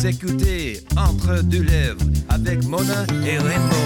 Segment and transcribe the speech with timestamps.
[0.00, 2.00] Vous écoutez Entre deux lèvres
[2.30, 3.76] avec Mona et Rainbow.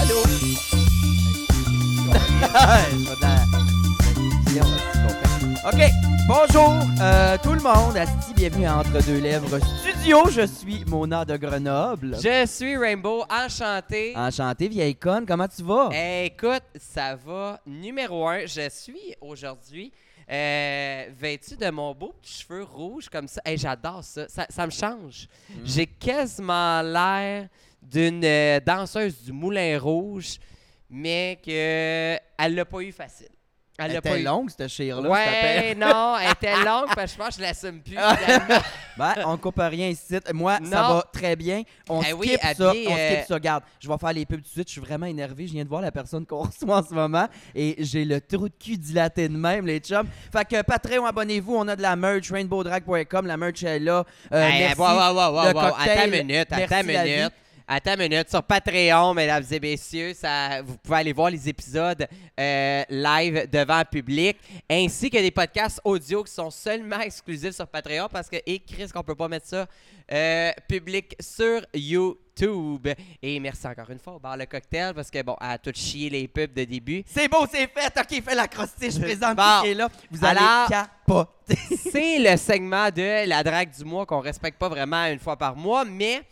[0.00, 0.16] Allô?
[5.66, 5.82] OK,
[6.26, 7.94] bonjour euh, tout le monde.
[7.94, 10.30] Asti, bienvenue à Entre deux lèvres studio.
[10.30, 12.16] Je suis Mona de Grenoble.
[12.22, 14.16] Je suis Rainbow, enchanté.
[14.16, 15.26] Enchanté, vieille conne.
[15.26, 15.90] Comment tu vas?
[16.24, 18.46] Écoute, ça va numéro un.
[18.46, 19.92] Je suis aujourd'hui
[20.30, 23.40] euh, vêtu de mon beau petit cheveu rouge comme ça.
[23.44, 24.28] Hey, J'adore ça.
[24.28, 24.46] ça.
[24.48, 25.28] ça me change.
[25.48, 25.54] Mm.
[25.64, 27.48] J'ai quasiment l'air
[27.82, 30.38] d'une euh, danseuse du Moulin Rouge,
[30.88, 33.33] mais que elle l'a pas eu facile.
[33.76, 34.22] Elle pas était eu.
[34.22, 35.08] longue, cette chire-là.
[35.08, 37.96] Ouais, non, elle était longue, parce que je pense que je l'assume plus.
[38.96, 40.16] Ben, on coupe rien ici.
[40.32, 41.64] Moi, ça va très bien.
[41.88, 42.68] On Eh skip oui, ça.
[42.70, 43.34] habillé, On euh, skip ça.
[43.34, 44.68] Regarde, je vais faire les pubs tout de suite.
[44.68, 45.48] Je suis vraiment énervé.
[45.48, 48.48] Je viens de voir la personne qu'on reçoit en ce moment et j'ai le trou
[48.48, 50.06] de cul dilaté de même, les chums.
[50.32, 51.56] Fait que Patreon, abonnez-vous.
[51.56, 53.26] On a de la merch, rainbowdrag.com.
[53.26, 54.04] La merch est là.
[54.32, 54.80] Euh, Hey, merci.
[54.80, 55.60] wow, wow, wow, wow, Le wow.
[55.70, 57.32] cocktail, Attends une minute, merci attends une minute.
[57.66, 58.28] Attends une minute.
[58.28, 62.06] Sur Patreon, mesdames et messieurs, ça, vous pouvez aller voir les épisodes
[62.38, 64.36] euh, live devant le public,
[64.70, 68.88] ainsi que des podcasts audio qui sont seulement exclusifs sur Patreon parce que, et Chris,
[68.92, 69.66] qu'on peut pas mettre ça
[70.12, 72.86] euh, public sur YouTube.
[73.22, 76.10] Et merci encore une fois au bar Le Cocktail parce que, bon, à tout chier
[76.10, 77.02] les pubs de début.
[77.06, 77.98] C'est beau, c'est fait.
[77.98, 79.00] OK, fais la crostiche.
[79.00, 79.62] Présente Bon.
[79.62, 79.88] qui est là.
[80.10, 81.56] Vous Alors- allez capoter.
[81.90, 85.56] C'est le segment de la drague du mois qu'on respecte pas vraiment une fois par
[85.56, 86.22] mois, mais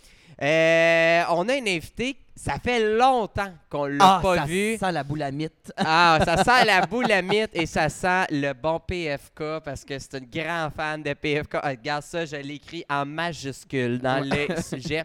[0.42, 2.16] euh, on a une invitée.
[2.34, 4.76] Ça fait longtemps qu'on l'a Ah, pas ça vu.
[4.78, 5.72] sent la boulamite.
[5.76, 10.26] Ah, ça sent la boulamite et ça sent le bon PFK parce que c'est une
[10.28, 11.56] grande fan de PFK.
[11.62, 15.04] Ah, regarde ça, je l'écris en majuscule dans le sujet.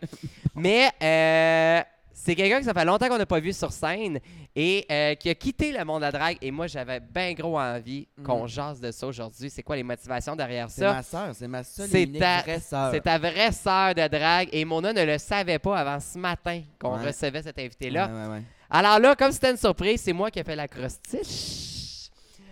[0.55, 1.81] Mais euh,
[2.28, 4.20] c'est quelqu'un que ça fait longtemps qu'on n'a pas vu sur scène
[4.53, 6.38] et euh, qui a quitté le monde de la drague.
[6.42, 9.50] Et moi, j'avais bien gros envie qu'on jase de ça aujourd'hui.
[9.50, 10.94] C'est quoi les motivations derrière C'est ça?
[10.94, 12.92] ma soeur, c'est ma seule et C'est unique ta, vraie sœur.
[12.94, 16.61] c'est ta vraie sœur de drague et Mona ne le savait pas avant ce matin
[16.80, 17.08] qu'on Ouais.
[17.08, 18.08] recevait cet invité-là.
[18.08, 18.44] Ouais, ouais, ouais.
[18.69, 22.09] Alors là, comme c'était une surprise, c'est moi qui ai fait la crostiche.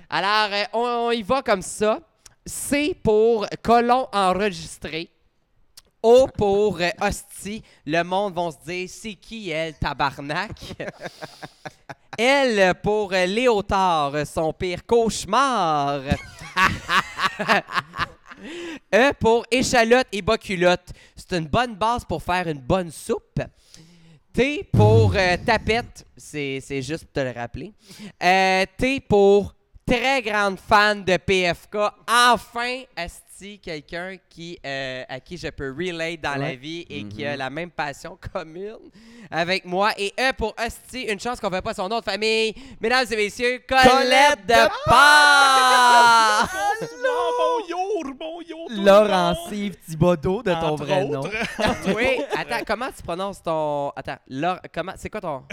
[0.09, 1.99] Alors, euh, on, on y va comme ça.
[2.45, 5.09] C pour colon enregistré.
[6.07, 7.63] O pour euh, hostie.
[7.83, 10.75] Le monde va se dire, c'est qui elle, tabarnak?
[12.19, 16.01] L pour euh, Léotard, son pire cauchemar.
[18.93, 20.89] E pour échalote et bas culotte.
[21.15, 23.41] C'est une bonne base pour faire une bonne soupe.
[24.31, 27.73] T pour euh, tapette, c'est c'est juste pour te le rappeler.
[28.21, 29.54] Euh, T pour
[29.85, 31.77] très grande fan de PFK.
[32.09, 37.25] Enfin, Asti, quelqu'un qui euh, à qui je peux relate dans la vie et qui
[37.25, 38.77] a la même passion commune
[39.29, 39.91] avec moi.
[39.97, 42.55] Et E pour Asti, une chance qu'on ne fait pas son nom de famille.
[42.81, 44.53] Mesdames et messieurs, Colette, de!
[47.37, 48.67] Bonjour, bonjour.
[48.67, 51.21] tout le Laurence-Yves Thibodeau de ton Entre vrai nom.
[51.95, 53.89] oui, attends, comment tu prononces ton.
[53.95, 54.93] Attends, Laure- comment.
[54.97, 55.43] C'est quoi ton?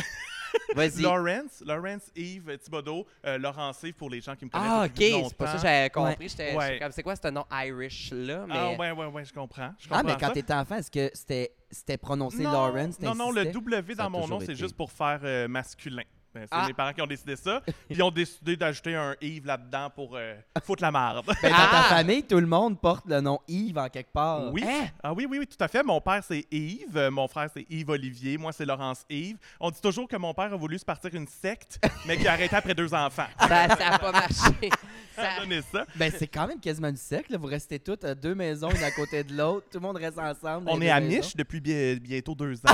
[0.76, 1.02] Vas-y.
[1.02, 4.68] Lawrence, Lawrence Yves Thibodeau, euh, Laurence Yves pour les gens qui me connaissent.
[4.70, 4.94] Ah, ok,
[5.28, 6.28] c'est pas ça que j'avais compris.
[6.28, 6.66] J'étais Ouais.
[6.66, 8.44] j'étais comme, c'est quoi ce nom Irish-là?
[8.46, 8.54] Mais...
[8.56, 9.72] Ah, ouais, ouais, ouais, je comprends.
[9.78, 10.32] Je Ah, mais quand ça.
[10.32, 13.00] t'étais enfant, est-ce que c'était c'était prononcé non, Lawrence?
[13.00, 13.60] Non, non, le t'insistais?
[13.60, 14.56] W Ça a dans mon nom, toujours c'est été.
[14.56, 16.02] juste pour faire euh, masculin.
[16.34, 16.66] Ben, c'est Ah.
[16.66, 17.60] mes parents qui ont décidé ça.
[17.66, 20.34] Puis ils ont décidé d'ajouter un Yves là-dedans pour euh,
[20.64, 21.26] foutre la marde.
[21.26, 21.82] Ben, dans ta Ah!
[21.90, 24.52] famille, tout le monde porte le nom Yves en quelque part.
[24.52, 24.64] Oui.
[24.66, 24.86] Hein?
[25.02, 25.82] Ah oui, oui, oui, tout à fait.
[25.82, 26.96] Mon père, c'est Yves.
[26.96, 28.38] Euh, Mon frère, c'est Yves Olivier.
[28.38, 29.36] Moi, c'est Laurence Yves.
[29.60, 32.32] On dit toujours que mon père a voulu se partir une secte, mais qu'il a
[32.32, 33.26] arrêté après deux enfants.
[33.38, 34.34] Ça n'a pas marché.
[35.14, 35.84] Ça a Ça- donné ça.
[35.94, 37.30] Ben, c'est quand même quasiment une secte.
[37.30, 37.36] là.
[37.36, 39.66] Vous restez toutes à deux maisons, une à côté de l'autre.
[39.70, 40.66] Tout le monde reste ensemble.
[40.70, 41.28] On est amish maisons.
[41.36, 42.72] depuis bi- bientôt deux ans.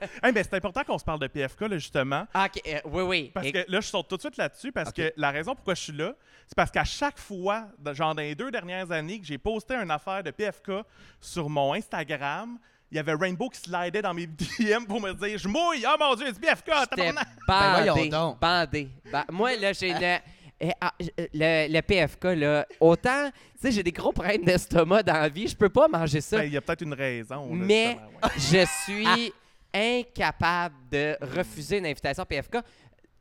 [0.22, 2.26] Hey, ben, c'est important qu'on se parle de PFK, là, justement.
[2.34, 3.30] Ah, ok, euh, oui, oui.
[3.34, 5.74] Parce Et- que là, je saute tout de suite là-dessus parce que la raison pourquoi
[5.74, 6.12] je suis là,
[6.46, 9.90] c'est parce qu'à chaque fois, genre dans les deux dernières années, que j'ai posté une
[9.90, 10.72] affaire de PFK
[11.20, 12.58] sur mon Instagram,
[12.92, 14.26] il y avait Rainbow qui slidait dans mes
[14.58, 18.08] DM pour me dire Je mouille, oh mon dieu, c'est PFK, J'étais bandé.
[18.10, 18.88] Ben, bandé.
[19.12, 20.02] Ba- moi, là, j'ai une.
[20.02, 25.02] eh, ah, euh, le, le PFK, là, autant, tu sais, j'ai des gros problèmes d'estomac
[25.04, 26.38] dans la vie, je peux pas manger ça.
[26.38, 27.46] Ben, Il y a peut-être une raison.
[27.54, 28.30] là, Mais ouais.
[28.36, 29.32] je suis
[29.74, 32.56] incapable de refuser une invitation PFK.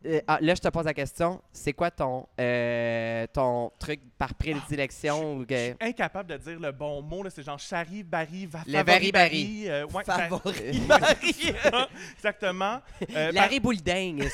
[0.05, 1.41] Euh, ah, là, je te pose la question.
[1.51, 5.35] C'est quoi ton, euh, ton truc par prédilection?
[5.35, 8.81] ou que- Incapable de dire le bon mot, là, c'est genre Chari, Barry, va Le
[8.81, 9.65] Barry-Barry.
[9.67, 10.79] euh, ouais, Favori.
[10.87, 11.53] Barry.
[12.15, 12.79] Exactement.
[13.13, 14.23] Euh, Larry Boulding.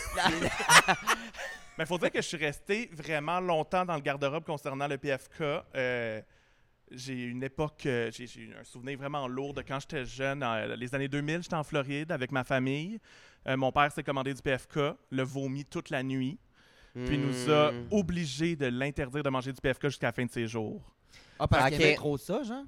[1.78, 4.98] Mais il faut dire que je suis resté vraiment longtemps dans le garde-robe concernant le
[4.98, 5.42] PFK.
[6.96, 10.76] J'ai une époque, euh, j'ai j'ai un souvenir vraiment lourd de quand j'étais jeune, euh,
[10.76, 13.00] les années 2000, j'étais en Floride avec ma famille.
[13.48, 16.38] Euh, mon père s'est commandé du PFK, le vomi toute la nuit,
[17.06, 17.88] puis nous a Hmm.
[17.92, 20.82] obligés de l'interdire de manger du PFK jusqu'à la fin de ses jours.
[21.40, 22.64] Ah, parce qu'il y avait trop ça, genre?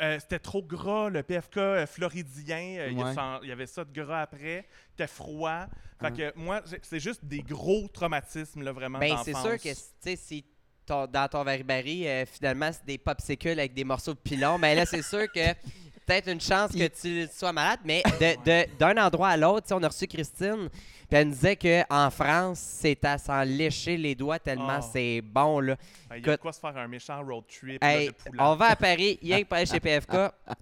[0.00, 2.56] Euh, c'était trop gras, le PFK euh, floridien.
[2.78, 3.14] euh, il, y a Ouais.
[3.14, 4.66] ça- il y avait ça de gras après.
[4.90, 5.66] C'était froid.
[6.00, 6.16] Fait Hum.
[6.16, 8.98] que moi, j'ai- c'est juste des gros traumatismes, là, vraiment.
[8.98, 9.68] Ben, c'est sûr que,
[10.16, 10.44] si
[10.86, 14.74] ton- dans ton baribari, euh, finalement, c'est des popsicles avec des morceaux de pilon, mais
[14.74, 15.52] là, c'est sûr que
[16.06, 19.82] peut-être une chance que tu sois malade, mais de- de- d'un endroit à l'autre, on
[19.82, 20.68] a reçu Christine,
[21.12, 24.88] puis elle nous disait qu'en France, c'est à s'en lécher les doigts tellement Oh.
[24.92, 25.76] c'est bon, là.
[26.08, 28.06] Ben, Il y a de écoute- quoi se faire un méchant road trip là, Hey,
[28.08, 28.38] de poulet.
[28.42, 30.14] on va à Paris, rien que pour aller chez PFK,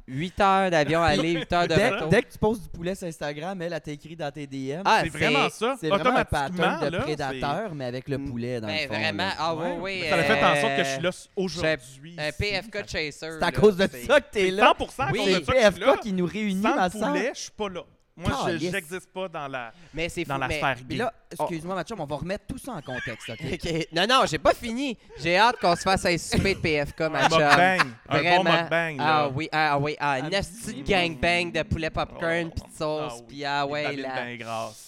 [0.08, 2.08] 8 heures d'avion aller, 8 heures de Dès, retour.
[2.08, 4.82] dès que tu poses du poulet sur Instagram, elle, t'a écrit dans tes DM.
[4.84, 5.76] Ah, c'est vraiment ça.
[5.80, 8.88] c'est vraiment un pattern de là, prédateur, mais avec le Mm, poulet dans Ben, le
[8.88, 8.94] fond.
[9.00, 9.34] vraiment, là.
[9.38, 10.04] ah oui, oui.
[10.08, 12.16] Ça a fait en sorte que je euh, suis là aujourd'hui.
[12.18, 12.32] Un.
[12.32, 13.12] PFK chaser.
[13.12, 14.64] C'est à cause de ça que t'es là.
[14.78, 15.18] 100% à Oui.
[15.18, 17.40] cause C'est de ça que je suis PFK qui nous réunit, Sans ma poulet, je
[17.40, 17.82] suis pas là.
[18.20, 20.96] Moi, je n'existe pas dans la, Mais c'est dans fou, la mais- sphère Puis gay.
[20.96, 23.86] là, excuse-moi, Mathieu, on va remettre tout ça en contexte, OK?
[23.92, 24.96] Non, non, j'ai pas fini.
[25.18, 27.92] J'ai hâte qu'on se fasse un souper de PFK, ma un mukbang.
[28.08, 28.96] Un bon mukbang.
[29.00, 32.54] Ah oui, ah oui, ah, une Ah, petite gangbang de poulet popcorn, Oh.
[32.54, 33.24] pis de sauce, Ah oui.
[33.28, 34.22] pis ah ouais, là.
[34.24, 34.86] bien grasses.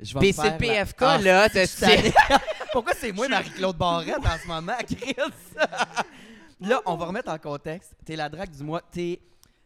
[0.00, 2.12] Je vais Pis me c'est le faire la- PFK, Ah, là, tu tanné.
[2.72, 5.14] Pourquoi c'est moi Marie-Claude Barrette en ce moment, Chris?
[6.60, 7.92] là, on va remettre en contexte.
[8.04, 8.82] T'es la drague du mois.
[8.90, 9.20] T'es...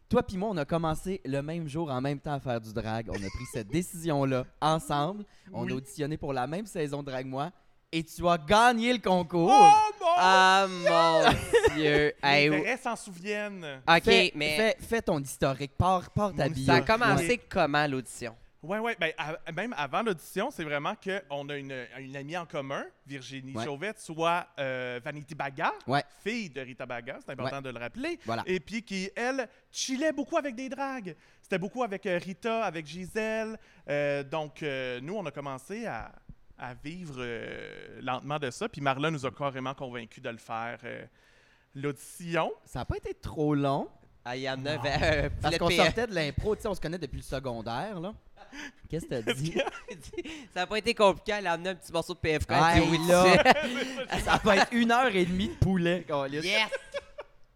[0.08, 2.72] Toi puis moi, on a commencé le même jour en même temps à faire du
[2.72, 3.06] drag.
[3.10, 5.24] On a pris cette décision-là ensemble.
[5.52, 5.72] On Oui.
[5.72, 7.50] a auditionné pour la même saison de Drag Moi.
[7.92, 9.50] Et tu as gagné le concours.
[9.50, 12.12] Oh mon Ah mon dieu.
[12.22, 13.64] Hey, Les vrais s'en souviennent.
[13.88, 15.72] ok, fais, mais fais, fais ton historique.
[15.76, 16.64] Pars, pars ta bio.
[16.66, 16.84] ça a Ouais.
[16.86, 18.34] commencé comment l'audition?
[18.62, 18.96] Ouais, ouais.
[18.98, 19.12] Ben,
[19.54, 23.64] même avant l'audition, c'est vraiment qu'on a une, une amie en commun, Virginie Ouais.
[23.64, 26.02] Chauvette, soit euh, Vanity Baga, Ouais.
[26.24, 28.18] fille de Rita Baga, c'est important de le rappeler.
[28.26, 28.42] Voilà.
[28.46, 31.14] Et puis qui, elle, chillait beaucoup avec des dragues.
[31.40, 33.56] C'était beaucoup avec euh, Rita, avec Gisèle.
[33.88, 36.10] Euh, donc, euh, nous, on a commencé à,
[36.58, 38.68] à vivre euh, lentement de ça.
[38.68, 40.78] Puis Marla nous a carrément convaincus de le faire.
[40.82, 41.04] euh,
[41.74, 42.52] L'audition.
[42.64, 43.88] Ça n'a pas été trop long.
[44.24, 46.56] Ah, il y en avait Parce qu'on sortait de l'impro.
[46.56, 48.12] Tu sais, on se connaît depuis le secondaire, là.
[48.88, 49.54] Qu'est-ce que t'as dit?
[50.54, 52.50] Ça n'a pas été compliqué, elle a amené un petit morceau de PFK.
[52.50, 53.24] Ah, dit oui, là.
[54.24, 56.06] Ça va être une heure et demie de poulet.
[56.30, 56.70] Yes!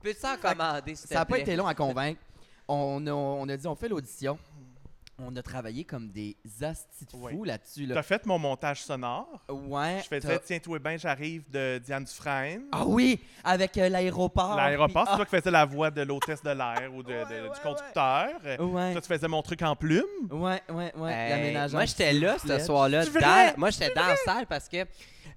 [0.03, 2.21] Peux-tu en commander, s'il te Ça n'a pas été long à convaincre.
[2.69, 4.39] On a, on a dit, on fait l'audition.
[5.25, 7.47] On a travaillé comme des astis de fous Oui.
[7.49, 7.87] là-dessus.
[7.87, 7.95] Là.
[7.95, 9.29] T'as fait mon montage sonore.
[9.49, 10.01] Ouais.
[10.03, 12.63] Je faisais Tiens-toi bien, j'arrive de Diane Dufresne.
[12.73, 14.57] Ah oui, avec euh, l'aéroport.
[14.57, 17.41] L'aéroport, c'est toi qui faisais la voix de l'hôtesse de l'air ou de- de- Ouais,
[17.43, 18.29] ouais, du conducteur.
[18.59, 18.93] Ah, ouais.
[18.93, 20.03] Toi, tu faisais mon truc en plume.
[20.31, 21.13] Ouais, ouais, ouais.
[21.13, 23.05] Hey, moi, j'étais là ce soir-là.
[23.57, 24.85] Moi, j'étais dans la salle parce que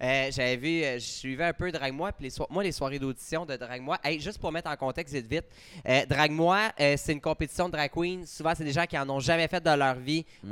[0.01, 2.71] euh, j'avais vu, euh, je suivais un peu Drag Moi, puis les so- moi, les
[2.71, 3.97] soirées d'audition de Drag Moi.
[4.03, 5.45] Hey, juste pour mettre en contexte vite, vite,
[5.87, 8.25] euh, Drag Moi, euh, c'est une compétition de drag queen.
[8.25, 10.25] Souvent, c'est des gens qui en ont jamais fait de leur vie.
[10.43, 10.51] Mm.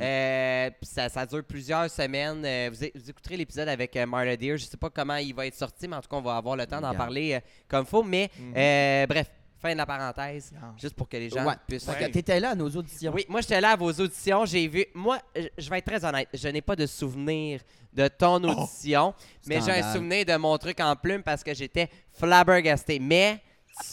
[0.81, 2.69] Ça, ça dure plusieurs semaines.
[2.69, 4.57] Vous, écouterez l'épisode avec Marla Deer.
[4.57, 6.55] Je sais pas comment il va être sorti, mais en tout cas, on va avoir
[6.55, 8.03] le temps d'en parler comme faut.
[8.03, 8.53] Mais Mhm.
[8.57, 9.27] euh, bref,
[9.61, 11.53] fin de la parenthèse, juste pour que les gens Ouais.
[11.67, 11.87] puissent.
[11.87, 12.09] Ouais.
[12.11, 13.13] T'étais là à nos auditions.
[13.13, 14.85] Oui, moi j'étais là à vos auditions, j'ai vu.
[14.93, 15.19] Moi,
[15.57, 17.61] je vais être très honnête, je n'ai pas de souvenir
[17.93, 19.13] de ton audition,
[19.45, 22.99] mais j'ai un souvenir de mon truc en plume parce que j'étais flabbergasté.
[22.99, 23.41] Mais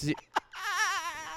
[0.01, 0.15] tu.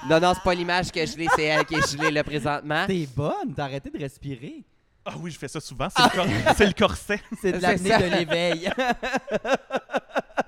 [0.06, 2.84] Non, non, c'est pas l'image que je l'ai, c'est elle qui est gelée là présentement.
[2.86, 4.62] T'es bonne, t'as arrêté de respirer.
[5.02, 5.88] Ah oui, je fais ça souvent.
[5.88, 6.26] C'est le, cor-
[6.58, 7.20] c'est le corset.
[7.40, 8.70] C'est de l'apnée de l'éveil.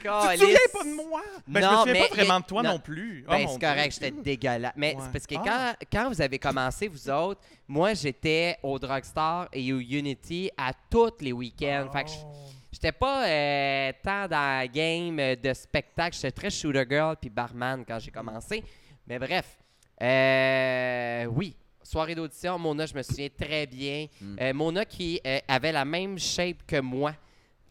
[0.00, 1.22] Tu te souviens pas de moi?
[1.46, 2.70] Ben, je Non, me souviens mais- pas vraiment de toi non.
[2.72, 3.24] non, plus.
[3.26, 4.72] Oh, Ben, c'est correct, j'étais dégueulasse.
[4.76, 5.02] Mais Ouais.
[5.04, 5.74] c'est parce que Ah.
[5.80, 10.72] quand, quand vous avez commencé, vous autres, moi, j'étais au Drugstore et au Unity à
[10.90, 11.88] tous les week-ends.
[11.92, 12.32] Fait que je- Oh.
[12.70, 16.14] J'étais pas euh, tant dans la game de spectacle.
[16.14, 18.62] J'étais très shooter girl puis barman quand j'ai commencé.
[19.06, 19.56] Mais bref,
[20.02, 21.56] euh, oui.
[21.82, 24.06] Soirée d'audition, Mona, je me souviens très bien.
[24.20, 24.36] Mm.
[24.40, 27.14] Euh, Mona qui euh, avait la même shape que moi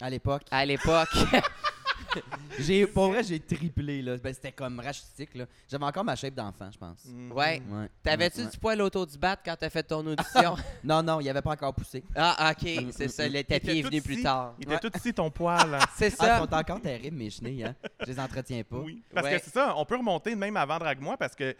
[0.01, 0.41] À l'époque.
[0.49, 1.09] à l'époque.
[2.59, 4.01] J'ai, pour vrai, j'ai triplé.
[4.01, 4.17] Là.
[4.17, 5.35] Ben, c'était comme rachitique.
[5.35, 5.45] Là.
[5.69, 7.05] J'avais encore ma shape d'enfant, je pense.
[7.05, 7.31] Mm.
[7.31, 7.61] ouais.
[7.69, 7.89] Ouais.
[8.01, 10.55] T'avais-tu Ouais, du poil autour du bat quand t'as fait ton audition?
[10.83, 12.03] Non, non, il avait pas encore poussé.
[12.15, 13.27] ah, ok, Mm, c'est mm, ça.
[13.29, 13.31] mm.
[13.33, 14.53] Le Il tapis était est venu plus tard.
[14.57, 14.79] Il était Ouais.
[14.79, 15.77] tout ici, ton poil.
[15.95, 16.37] C'est Ah, ils ça.
[16.39, 17.63] sont encore terribles, mes chenilles.
[17.65, 17.75] Hein?
[18.01, 18.77] Je les entretiens pas.
[18.77, 19.03] Oui.
[19.13, 19.37] Parce Ouais.
[19.39, 21.55] que c'est ça, on peut remonter même avant Drag-moi parce que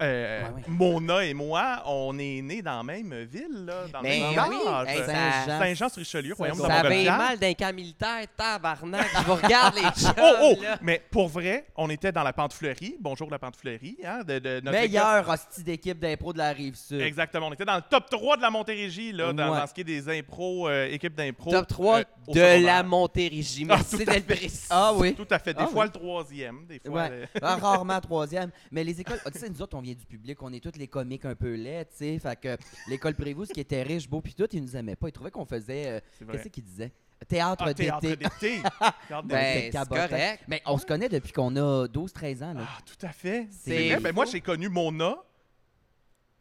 [0.00, 0.62] euh, Ouais, ouais.
[0.68, 4.44] Mona et moi, on est nés dans la même ville, là, dans le même Ben
[4.48, 4.56] oui,
[4.88, 5.58] hey, Saint-Jean.
[5.58, 9.06] Saint-Jean-sur-Richelieu, royaume de Ça Ça avait mal d'un camp militaire, tabarnak.
[9.18, 10.62] Je vous regarde les chums, Oh, oh!
[10.62, 10.78] là.
[10.82, 12.96] Mais pour vrai, on était dans la pente fleurie.
[13.00, 13.96] Bonjour la pente fleurie.
[14.04, 14.88] Hein, de, de notre école.
[14.90, 17.00] Meilleur hostie d'équipe d'impro de la rive sud.
[17.00, 17.48] Exactement.
[17.48, 19.58] On était dans le top 3 de la Montérégie, là, dans, Ouais.
[19.60, 21.50] dans ce qui est des impros, euh, équipes d'impro.
[21.50, 22.04] Top 3 euh, de
[22.34, 22.60] secondaire.
[22.62, 23.66] la Montérégie.
[23.68, 24.20] Ah, Merci tout à de le fait.
[24.36, 24.66] préciser.
[24.70, 25.14] Ah oui.
[25.14, 25.54] Tout à fait.
[25.54, 25.90] Des Ah fois oui.
[25.92, 27.02] le troisième, des fois.
[27.02, 27.08] Ouais.
[27.10, 28.50] le- Ah, rarement troisième.
[28.70, 30.78] Mais les écoles, ah, tu sais, nous autres, on vient du public, on est tous
[30.78, 32.18] les comiques un peu laids, tu sais.
[32.18, 32.56] Fait que
[32.88, 35.08] l'école Prévost, qui était riche, beau, puis tout, ils nous aimaient pas.
[35.08, 35.86] Ils trouvaient qu'on faisait.
[35.88, 36.00] euh.
[36.30, 36.92] Qu'est-ce qu'ils disaient?
[37.28, 38.16] Théâtre Ah, théâtre d'été.
[38.16, 38.62] Théâtre d'été.
[39.24, 40.08] Ben, cabotant.
[40.08, 40.44] correct.
[40.48, 42.52] Mais on se connaît depuis qu'on a 12-13 ans.
[42.54, 42.62] Là.
[42.66, 43.46] Ah, tout à fait.
[43.50, 44.00] C'est vrai.
[44.00, 45.16] Ben, moi, j'ai connu Mona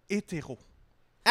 [0.09, 0.57] hétéro.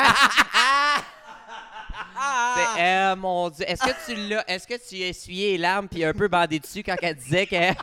[2.57, 3.65] C'est, euh, mon Dieu.
[3.69, 6.59] Est-ce que tu l'as, est-ce que tu as essuyé les larmes puis un peu bandé
[6.59, 7.75] dessus quand elle disait qu'elle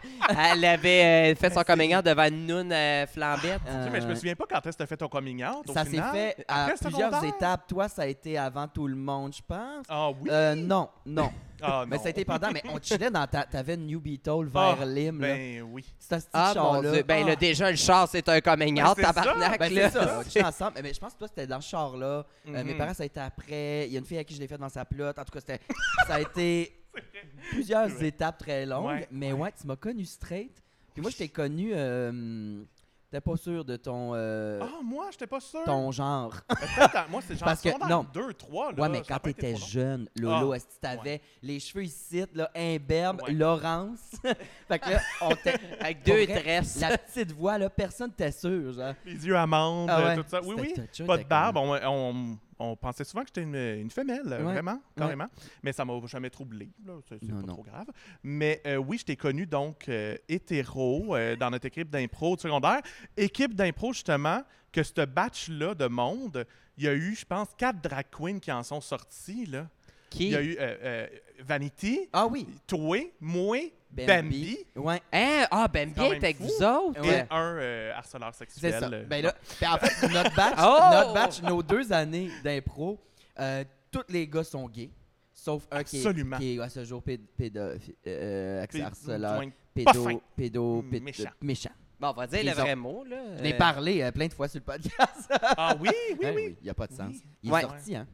[0.52, 3.62] elle avait euh, fait son coming out devant une noune euh, flambette?
[3.66, 5.44] Tu sais, mais je me souviens pas quand est-ce que tu as fait ton coming
[5.44, 5.68] out.
[5.70, 6.12] au Ça s'est final?
[6.14, 7.36] fait à Après le plusieurs secondaire?
[7.36, 7.68] étapes.
[7.68, 9.86] Toi, ça a été avant tout le monde, je pense.
[9.90, 10.30] Ah oui?
[10.32, 11.32] Euh, non, non.
[11.62, 12.52] Ah, Mais ça a été pendant.
[12.52, 13.44] Mais on chillait dans ta.
[13.44, 15.20] T'avais une New Beetle vers Ah, Lim.
[15.22, 15.28] là.
[15.36, 15.86] Ben oui.
[16.00, 16.92] C'était ce petit Ah, mon char-là.
[16.92, 17.04] Dieu.
[17.04, 17.36] Ben, là, Ah.
[17.36, 19.90] déjà, le char, c'est un coming Ben, out, tabarnak, Ben, là.
[19.90, 20.42] c'est ça.
[20.44, 20.80] On ensemble.
[20.84, 22.06] Mais je pense que toi, c'était dans ce char-là.
[22.06, 22.24] Euh,
[22.64, 22.78] mes Mhm.
[22.78, 23.88] parents, ça a été après.
[23.88, 25.18] Il y a une fille à qui je l'ai fait dans sa plotte.
[25.20, 25.60] En tout cas, c'était.
[26.08, 26.76] ça a été
[27.52, 28.86] plusieurs étapes très longues.
[28.88, 29.40] Ouais, mais ouais.
[29.42, 30.62] ouais, tu m'as connu straight.
[30.94, 31.72] Puis moi, je t'ai connu.
[31.74, 32.64] Euh,
[33.16, 34.12] T'es pas sûr de ton.
[34.14, 35.64] euh, Ah, moi, j'étais pas sûr.
[35.64, 36.34] ton genre.
[36.50, 38.06] Peut-être, moi, c'est genre Parce que- secondaire non.
[38.14, 38.74] 2, 3.
[38.74, 39.68] Là, Ouais, mais ça a quand pas été t'étais trop long.
[39.68, 43.32] jeune, Lolo, Ah, est-ce que t'avais les cheveux ici, là, imberbe, Ouais.
[43.32, 44.00] Laurence?
[44.68, 46.82] fait que là, on t'a- Avec Pour deux vrai, tresses.
[46.82, 48.94] La petite voix, là, personne t'était sûr, genre.
[49.06, 50.16] Les yeux amandes, Ah ouais.
[50.18, 50.42] tout ça.
[50.44, 50.88] Oui, C'était oui.
[50.90, 51.56] touché, Pas de barbe.
[51.56, 54.38] on, on pensait souvent que j'étais une, une femelle, Ouais.
[54.42, 55.28] vraiment, carrément.
[55.64, 56.70] Mais ça m'a jamais troublé.
[57.10, 57.48] C'est pas non.
[57.48, 57.88] trop grave.
[58.24, 62.42] Mais euh, oui, je t'ai connu donc euh, hétéro euh, dans notre équipe d'impro de
[62.42, 62.82] secondaire.
[63.18, 66.46] Équipe d'impro, justement, que ce batch-là de monde,
[66.78, 69.46] il y a eu, je pense, quatre drag queens qui en sont sortis.
[69.46, 69.68] Là.
[70.10, 70.28] Qui?
[70.28, 70.58] Il y a eu
[71.44, 73.58] Vanity, Ah oui, toi, moi,
[73.96, 75.46] Bambi, Ouais, Hein?
[75.52, 76.98] Ah, même t'es avec vous autres.
[77.04, 77.28] et Ouais.
[77.30, 78.74] un euh, harceleur c'est sexuel.
[78.80, 78.90] ça.
[78.92, 80.80] euh, Ben là, ben en fait, notre batch, Oh!
[80.92, 83.00] notre batch, nos deux années d'impro,
[83.40, 84.92] euh, tous les gars sont gays.
[85.34, 86.38] Sauf un qui est, Absolument.
[86.38, 87.60] qui est à ce jour pédo, pédo,
[88.08, 90.20] euh, harceleur, joint- pédo, fin.
[90.36, 91.30] pédo, Mm, pédo- méchant.
[91.42, 91.70] méchant.
[92.00, 92.62] Bon, on va dire le Prison.
[92.64, 93.38] vrai mot, là.
[93.38, 95.30] Je l'ai Euh, parlé euh, plein de fois sur le podcast.
[95.32, 96.56] Ah oui, oui, Ben oui.
[96.62, 97.08] Il n'y a pas de sens.
[97.14, 97.22] Oui.
[97.44, 97.60] Il Ouais.
[97.60, 98.08] est sorti, hein?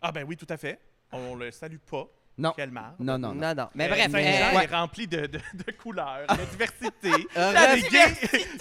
[0.00, 0.78] Ah ben oui, tout à fait.
[1.12, 2.08] On le salue pas.
[2.38, 2.52] Non.
[2.56, 2.70] Quelle.
[2.70, 3.34] Non, non, non.
[3.34, 3.68] Non, non.
[3.74, 7.28] Mais Euh, bref, Saint-Jean euh, est rempli de, de, de couleurs, de diversité.
[7.36, 8.14] Euh, Des gays,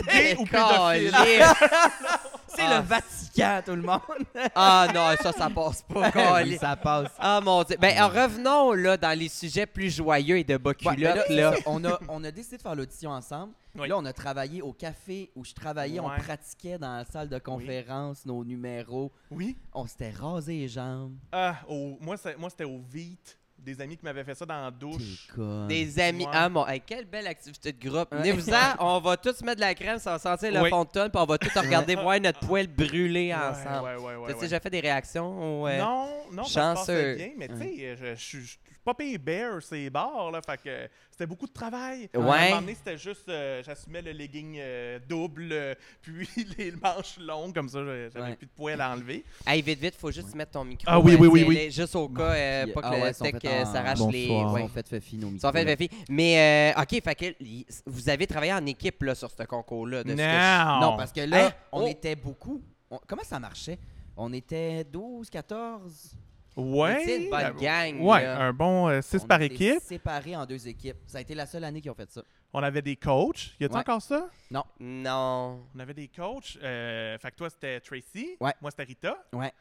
[0.07, 1.11] gays ou pédophiles.
[1.11, 1.65] Caliste.
[2.53, 2.79] C'est Ah.
[2.81, 4.01] le Vatican, tout le monde.
[4.55, 6.11] Ah non, ça, ça passe pas.
[6.43, 7.11] oui, ça passe.
[7.17, 7.77] Ah mon dieu.
[7.79, 11.53] Ben, en revenons là dans les sujets plus joyeux et de bas Ouais, là, là.
[11.65, 13.53] on, a, on a décidé de faire l'audition ensemble.
[13.79, 13.87] Oui.
[13.87, 16.01] Là, on a travaillé au café où je travaillais.
[16.01, 19.13] On pratiquait dans la salle de conférence nos numéros.
[19.31, 19.55] Oui.
[19.73, 21.15] On s'était rasé les jambes.
[21.31, 23.17] Ah, au- moi, moi, c'était au VIT.
[23.63, 25.27] Des amis qui m'avaient fait ça dans la douche.
[25.67, 26.23] Des amis.
[26.25, 26.31] Ouais.
[26.33, 28.11] Ah mon, hey, quelle belle activité de groupe.
[28.11, 28.17] Ouais.
[28.17, 30.69] Venez-vous-en, on va tous mettre de la crème, ça va sentir le Oui.
[30.71, 33.85] fond de tonne, puis on va tous regarder voir notre poêle brûler Ouais, ensemble.
[33.87, 34.45] ouais, ouais, ouais, T'as-tu ouais.
[34.45, 35.61] déjà fait des réactions?
[35.61, 36.93] ou, euh, Non, non, ça se Chanceux?
[36.93, 38.45] passait bien, mais tu sais, je
[38.83, 42.09] pas payé bear ces bars, là, fait que c'était beaucoup de travail.
[42.15, 42.21] Ouais.
[42.21, 46.71] À un moment donné, c'était juste, euh, j'assumais le legging euh, double, euh, puis les
[46.71, 48.35] manches longues, comme ça, j'avais Ouais.
[48.35, 49.23] plus de poil à enlever.
[49.45, 50.85] Hey, vite, vite, faut juste mettre ton micro.
[50.87, 54.25] Ah oui, oui, oui, Juste au cas, euh, pas que Ah le tech s'arrache les.
[54.25, 54.61] Ils ouais.
[54.61, 55.47] sont faits fait nos Ils micros.
[55.47, 55.89] sont fait.
[56.09, 60.03] Mais, euh, OK, fait que y- vous avez travaillé en équipe là, sur ce concours-là.
[60.03, 60.15] que je-
[60.81, 61.51] Non, parce que là, Hein?
[61.71, 61.87] on Oh.
[61.87, 62.61] était beaucoup.
[62.89, 63.77] On- comment ça marchait?
[64.17, 66.15] On était 12, 14.
[66.55, 67.01] Ouais.
[67.05, 68.39] C'est une bonne euh, gang, Ouais, là.
[68.41, 69.79] un bon 6 On par équipe.
[69.81, 70.97] séparés en deux équipes.
[71.07, 72.21] Ça a été la seule année qu'ils ont fait ça.
[72.53, 73.51] On avait des coachs.
[73.59, 73.79] Y a-t-il Ouais.
[73.79, 74.29] encore ça?
[74.49, 74.63] Non.
[74.79, 76.57] On avait des coachs.
[76.61, 78.35] Euh, fait que toi, c'était Tracy.
[78.39, 78.53] Ouais.
[78.61, 79.17] Moi, c'était Rita.
[79.33, 79.53] Ouais.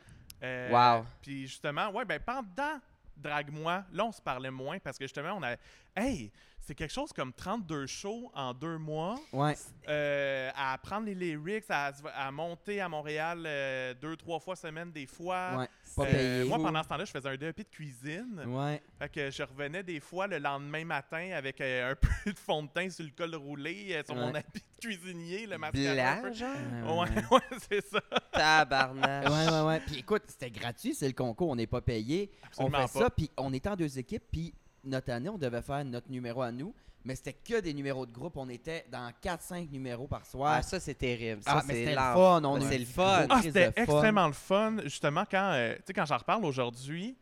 [0.43, 1.05] Euh, Wow.
[1.23, 2.81] Puis justement, ouais, ben pendant
[3.17, 5.55] Drague-moi, là, on se parlait moins parce que justement, on a.
[5.95, 9.19] Hey, c'est quelque chose comme 32 shows en deux mois.
[9.33, 9.55] Ouais.
[9.89, 14.93] euh, à apprendre les lyrics, à, à monter à Montréal euh, deux, trois fois semaine,
[14.93, 15.57] des fois.
[15.59, 15.69] Ouais.
[15.97, 16.49] Pas Euh, payé.
[16.49, 18.43] moi, pendant ce temps-là, je faisais un DEP de cuisine.
[18.47, 18.81] Ouais.
[18.99, 22.63] Fait que je revenais des fois le lendemain matin avec euh, un peu de fond
[22.63, 26.31] de teint sur le col roulé, euh, sur mon habit de cuisinier, le mascara.
[26.33, 26.99] genre?
[26.99, 28.01] Ouais, ouais, c'est ça.
[28.33, 29.29] Tabarnak.
[29.29, 29.81] Ouais, ouais, ouais.
[29.81, 32.31] Puis écoute, c'était gratuit, c'est le concours, on n'est pas payé.
[32.45, 33.05] Absolument on fait pas.
[33.07, 36.43] ça, puis on était en deux équipes, puis notre année, on devait faire notre numéro
[36.43, 38.37] à nous, mais c'était que des numéros de groupe.
[38.37, 40.55] On était dans 4-5 numéros par soir.
[40.59, 41.43] Ah, ça, c'est terrible.
[41.43, 42.45] Ça, Ah, mais c'est c'était le fun.
[42.45, 43.27] On c'est le fun.
[43.31, 47.17] Ah, c'était extrêmement le fun, justement, quand, euh, tu sais, quand j'en reparle aujourd'hui.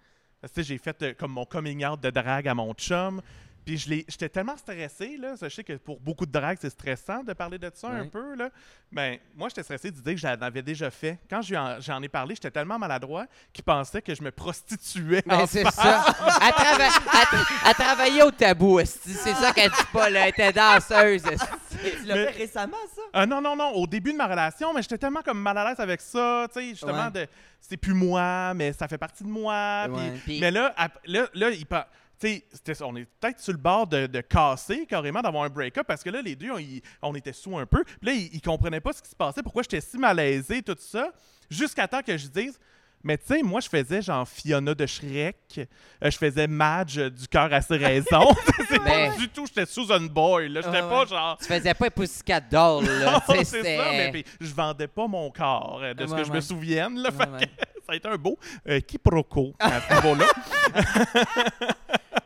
[0.57, 3.21] j'ai fait euh, comme mon coming out de drague à mon chum.
[3.69, 5.35] Puis je l'ai- j'étais tellement stressé, là.
[5.43, 8.35] Je sais que pour beaucoup de drague, c'est stressant de parler de ça un peu,
[8.35, 8.49] là.
[8.91, 11.19] Ben, moi, j'étais stressé d'idée que j'en avais déjà fait.
[11.29, 15.23] Quand j'en ai parlé, j'étais tellement maladroit qu'il pensait que je me prostituais.
[15.27, 16.03] Ben, en c'est ça.
[16.41, 16.89] Elle, trava- elle
[17.27, 20.23] tra- elle travaillait au tabou, c'est ça qu'elle dit pas, là.
[20.23, 21.25] Elle était danseuse.
[21.71, 23.03] Tu l'as Mais- fait récemment, ça?
[23.13, 25.69] Ah non, non, non, au début de ma relation, mais j'étais tellement comme mal à
[25.69, 27.11] l'aise avec ça, tu sais, justement, Ouais.
[27.11, 27.27] de
[27.61, 29.89] c'est plus moi, mais ça fait partie de moi.
[30.27, 31.87] Mais là, là, là il pa-
[32.21, 35.87] tu sais, on est peut-être sur le bord de, de casser carrément, d'avoir un break-up,
[35.87, 37.85] parce que là, les deux, on, y- on était sous un peu.
[37.85, 40.77] Puis là, ils, ils comprenaient pas ce qui se passait, pourquoi j'étais si malaisé, tout
[40.79, 41.13] ça,
[41.51, 42.59] jusqu'à temps que je dise
[43.05, 45.37] Mais tu sais, moi, je faisais genre Fiona de Shrek.
[45.59, 48.35] euh, je faisais Madge euh, du cœur à ses raisons.
[48.69, 50.49] c'est Mais- pas du tout, j'étais Susan Boy.
[50.49, 50.61] là.
[50.63, 51.37] J'étais pas genre.
[51.39, 53.13] Tu faisais pas Pussycat Doll, là.
[53.29, 56.25] Non, c'est ça, mais puis, je vendais pas mon corps, euh, de ce Ouais, que
[56.25, 56.41] je me ouais.
[56.41, 56.99] souvienne.
[56.99, 57.47] Là, Ouais, Fait ouais.
[57.47, 58.37] que ça a été un beau
[58.69, 60.27] euh, quiproquo à ce niveau-là.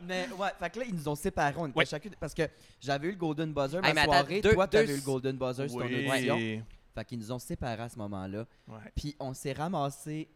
[0.05, 1.53] Mais ouais, fait que là, ils nous ont séparés.
[1.57, 1.85] On était Ouais.
[1.85, 2.09] chacun.
[2.19, 2.43] Parce que
[2.81, 4.41] j'avais eu le Golden Buzzer Hey, mais ma attends, soirée.
[4.41, 6.09] deux- toi, t'avais deux- eu le Golden Buzzer sur ton Oui.
[6.09, 6.63] audition.
[6.95, 8.45] Fait qu'ils nous ont séparés à ce moment-là.
[8.67, 8.77] Ouais.
[8.95, 10.27] Puis on s'est ramassé.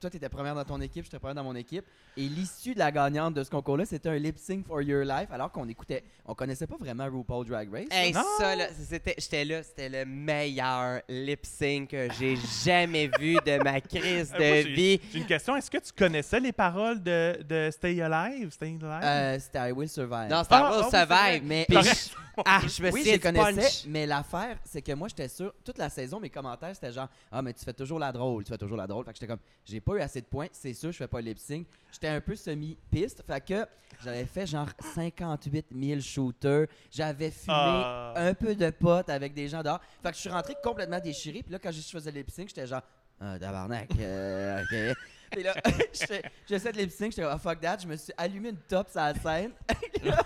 [0.00, 1.84] Toi, t'étais première dans ton équipe, j'étais première dans mon équipe.
[2.16, 5.28] Et l'issue de la gagnante de ce concours-là, c'était un lip sync for your life,
[5.30, 7.86] alors qu'on écoutait, on connaissait pas vraiment RuPaul Drag Race.
[7.90, 8.22] Hey, Non.
[8.38, 13.62] ça, là, c'était, j'étais là, c'était le meilleur lip sync que j'ai jamais vu de
[13.62, 15.00] ma crise de moi, j'ai- vie.
[15.12, 15.54] J'ai une question.
[15.54, 18.50] Est-ce que tu connaissais les paroles de, de Stay Alive?
[18.52, 19.00] Stay Alive?
[19.04, 20.30] Euh, c'était I Will Survive.
[20.30, 21.06] Non, c'était Ah, Will ah.
[21.06, 21.44] Survive.
[21.44, 21.66] Mais-
[22.46, 23.84] ah, je me oui, du connaissais, punch.
[23.88, 27.42] mais l'affaire, c'est que moi, j'étais sûr, toute la saison, mes commentaires, c'était genre, ah,
[27.42, 29.04] mais tu fais toujours la drôle, tu fais toujours la drôle.
[29.04, 31.20] Fait que j'étais comme, j'ai pas eu assez de points, c'est sûr, je fais pas
[31.20, 31.66] lip sync.
[31.92, 33.66] J'étais un peu semi-piste, fait que
[34.02, 38.12] j'avais fait genre 58 000 shooters, j'avais fumé Ah.
[38.16, 39.80] un peu de potes avec des gens dehors.
[40.02, 42.66] Fait que je suis rentré complètement déchiré, puis là, quand je faisais lip sync, j'étais
[42.66, 42.82] genre,
[43.20, 44.96] ah, tabarnak, euh, ok.
[45.30, 45.54] Puis là,
[45.92, 48.50] je fais- j'essaie de lip sync, j'étais comme, ah, fuck that, je me suis allumé
[48.50, 49.52] une top sur la scène.
[50.02, 50.16] là,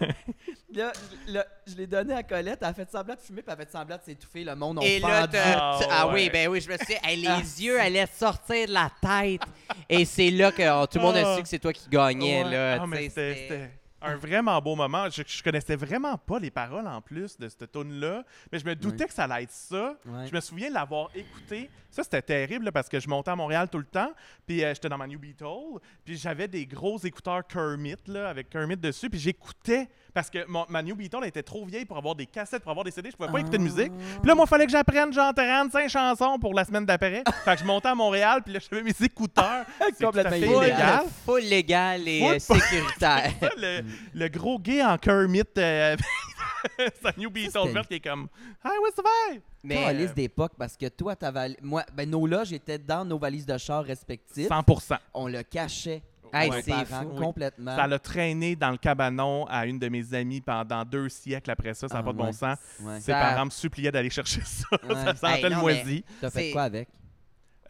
[0.73, 0.92] là,
[1.26, 3.62] je- là, je l'ai donné à Colette, elle a fait semblant de fumer, puis elle
[3.62, 5.32] a fait semblant de s'étouffer, le monde, on Et là, pendu.
[5.32, 7.80] t'as- tu- ah Ah, oui, ben oui, je me suis dit, hey, les Ah, yeux
[7.80, 9.42] allaient sortir de la tête.
[9.88, 11.37] Et c'est là que oh, tout le monde a Ah.
[11.37, 12.44] su que c'est toi qui gagnais.
[12.44, 12.50] Ouais.
[12.50, 13.70] Là, Ah, tu mais sais, c'était c'était- c'était
[14.04, 15.08] un vraiment beau moment.
[15.11, 18.75] Je, je connaissais vraiment pas les paroles en plus de cette tune-là, mais je me
[18.75, 19.94] doutais que ça allait être ça.
[20.26, 21.70] Je me souviens de l'avoir écouté.
[21.90, 24.11] Ça, c'était terrible là, parce que je montais à Montréal tout le temps,
[24.46, 28.50] puis euh, j'étais dans ma New Beetle, puis j'avais des gros écouteurs Kermit là, avec
[28.50, 32.16] Kermit dessus, puis j'écoutais parce que mon- ma New Beetle était trop vieille pour avoir
[32.16, 33.92] des cassettes, pour avoir des CD, je pouvais pas écouter de musique.
[33.92, 37.23] Puis là, moi, il fallait que j'apprenne genre 35 chansons pour la semaine d'après.
[37.44, 39.64] fait que je montais à Montréal, puis là, j'avais mes écouteurs.
[39.96, 41.04] C'est Complètement illégal.
[41.25, 43.30] Full légal et Full euh, sécuritaire.
[43.40, 43.82] Ça, le,
[44.14, 45.96] le gros gay en Kermit, euh,
[47.02, 48.28] sa New Beetle verte qui est comme
[48.64, 49.42] Hi, what's the vibe?
[49.62, 53.04] Mais Calice euh, d'époque, parce que toi, ta val- moi, ben nos loges étaient dans
[53.04, 54.48] nos valises de char respectives.
[54.48, 56.02] 100% On le cachait
[56.37, 57.14] Hey, aux c'est parents fou.
[57.14, 57.76] complètement.
[57.76, 61.74] Ça l'a traîné dans le cabanon à une de mes amies pendant deux siècles après
[61.74, 61.87] ça.
[61.87, 62.33] Ça n'a Ah, pas de bon ouais.
[62.33, 62.59] sens.
[62.80, 62.96] Ouais.
[62.96, 64.66] Ses Ça- parents me suppliaient d'aller chercher ça.
[64.83, 64.94] Ouais.
[64.96, 66.04] ça sentait Hey, le moisi.
[66.20, 66.88] T'as fait c'est- quoi avec?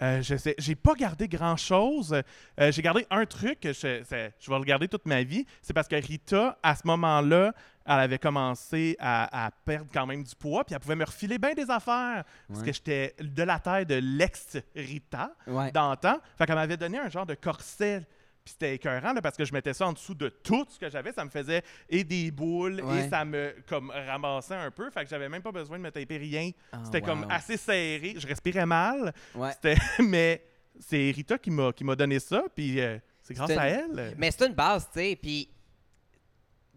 [0.02, 2.14] Euh, je sais, j'ai pas gardé grand chose.
[2.58, 4.02] j'ai gardé un truc, que je,
[4.40, 5.46] je vais le garder toute ma vie.
[5.62, 7.52] C'est parce que Rita, à ce moment-là,
[7.86, 11.38] elle avait commencé à, à perdre quand même du poids, puis elle pouvait me refiler
[11.38, 12.24] bien des affaires.
[12.48, 12.66] Parce Ouais.
[12.66, 15.70] que j'étais de la taille de l'ex-Rita Ouais.
[15.70, 16.18] d'antan.
[16.38, 18.06] Fait qu'elle m'avait donné un genre de corset.
[18.44, 20.90] Puis c'était écœurant là, parce que je mettais ça en dessous de tout ce que
[20.90, 21.12] j'avais.
[21.12, 23.06] Ça me faisait et des boules Ouais.
[23.06, 24.90] et ça me comme ramassait un peu.
[24.90, 26.50] Fait que j'avais même pas besoin de me taper rien.
[26.70, 27.06] Ah, C'était wow.
[27.06, 28.14] comme assez serré.
[28.18, 29.14] Je respirais mal.
[29.34, 29.52] Ouais.
[29.98, 30.44] Mais
[30.78, 34.14] c'est Rita qui m'a, donné ça, puis euh, c'est grâce à elle.
[34.18, 35.18] Mais c'est une base, tu sais.
[35.20, 35.48] Puis,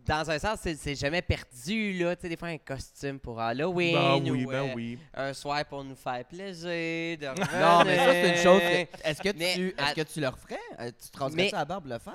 [0.07, 2.15] dans un sens, c'est, jamais perdu, là.
[2.15, 3.93] Tu sais, des fois, un costume pour Halloween.
[3.95, 4.99] Ben oui, ou, ben euh, oui.
[5.13, 6.69] Un soir pour nous faire plaisir.
[7.17, 7.25] De
[7.59, 8.61] Non, mais ça, c'est une chose.
[8.61, 10.59] que- Est-ce que, tu, est-ce à- que tu le referais?
[10.79, 12.13] Euh, Tu te raserais Mais- ça à la barbe le faire?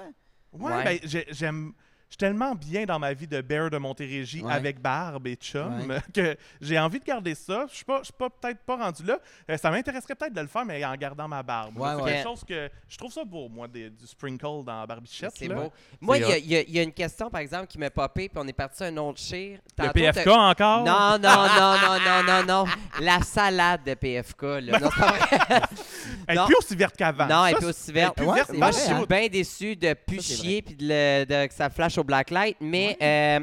[0.53, 0.85] Ouais, Ouais.
[0.85, 1.73] ben, j'ai- j'aime.
[2.13, 4.53] Suis tellement bien dans ma vie de bear de Montérégie Ouais.
[4.53, 5.99] avec barbe et chum Ouais.
[6.15, 7.67] que j'ai envie de garder ça.
[7.71, 9.19] Je suis pas, je suis pas peut-être pas rendu là.
[9.51, 11.79] Euh, ça m'intéresserait peut-être de le faire, mais en gardant ma barbe.
[11.79, 12.13] Ouais, c'est ouais.
[12.13, 15.33] quelque chose que je trouve ça beau, moi, des- du sprinkle dans la barbichette.
[15.37, 15.73] C'est beau.
[16.01, 18.47] Moi, il y, a- y y une question, par exemple, qui m'a popé, puis on
[18.47, 19.59] est parti à un autre chire.
[19.79, 20.85] Le PFK t'as- encore?
[20.85, 22.65] Non, non, non, non, non, non, non.
[23.01, 24.79] La salade de PFK, là.
[24.79, 25.61] Non, c'est pas vrai.
[26.27, 26.47] Elle est non.
[26.47, 27.27] plus aussi verte qu'avant.
[27.27, 28.19] Non, elle est Ça, plus aussi verte.
[28.19, 32.02] je suis bien déçu de plus Ça, c'est chier puis de- que ça flash au
[32.05, 32.57] blacklight.
[32.61, 33.41] Mais euh,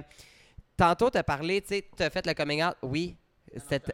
[0.78, 2.76] tantôt, tu as parlé, tu sais, tu as fait le coming out.
[2.82, 3.15] Oui,
[3.69, 3.93] c'était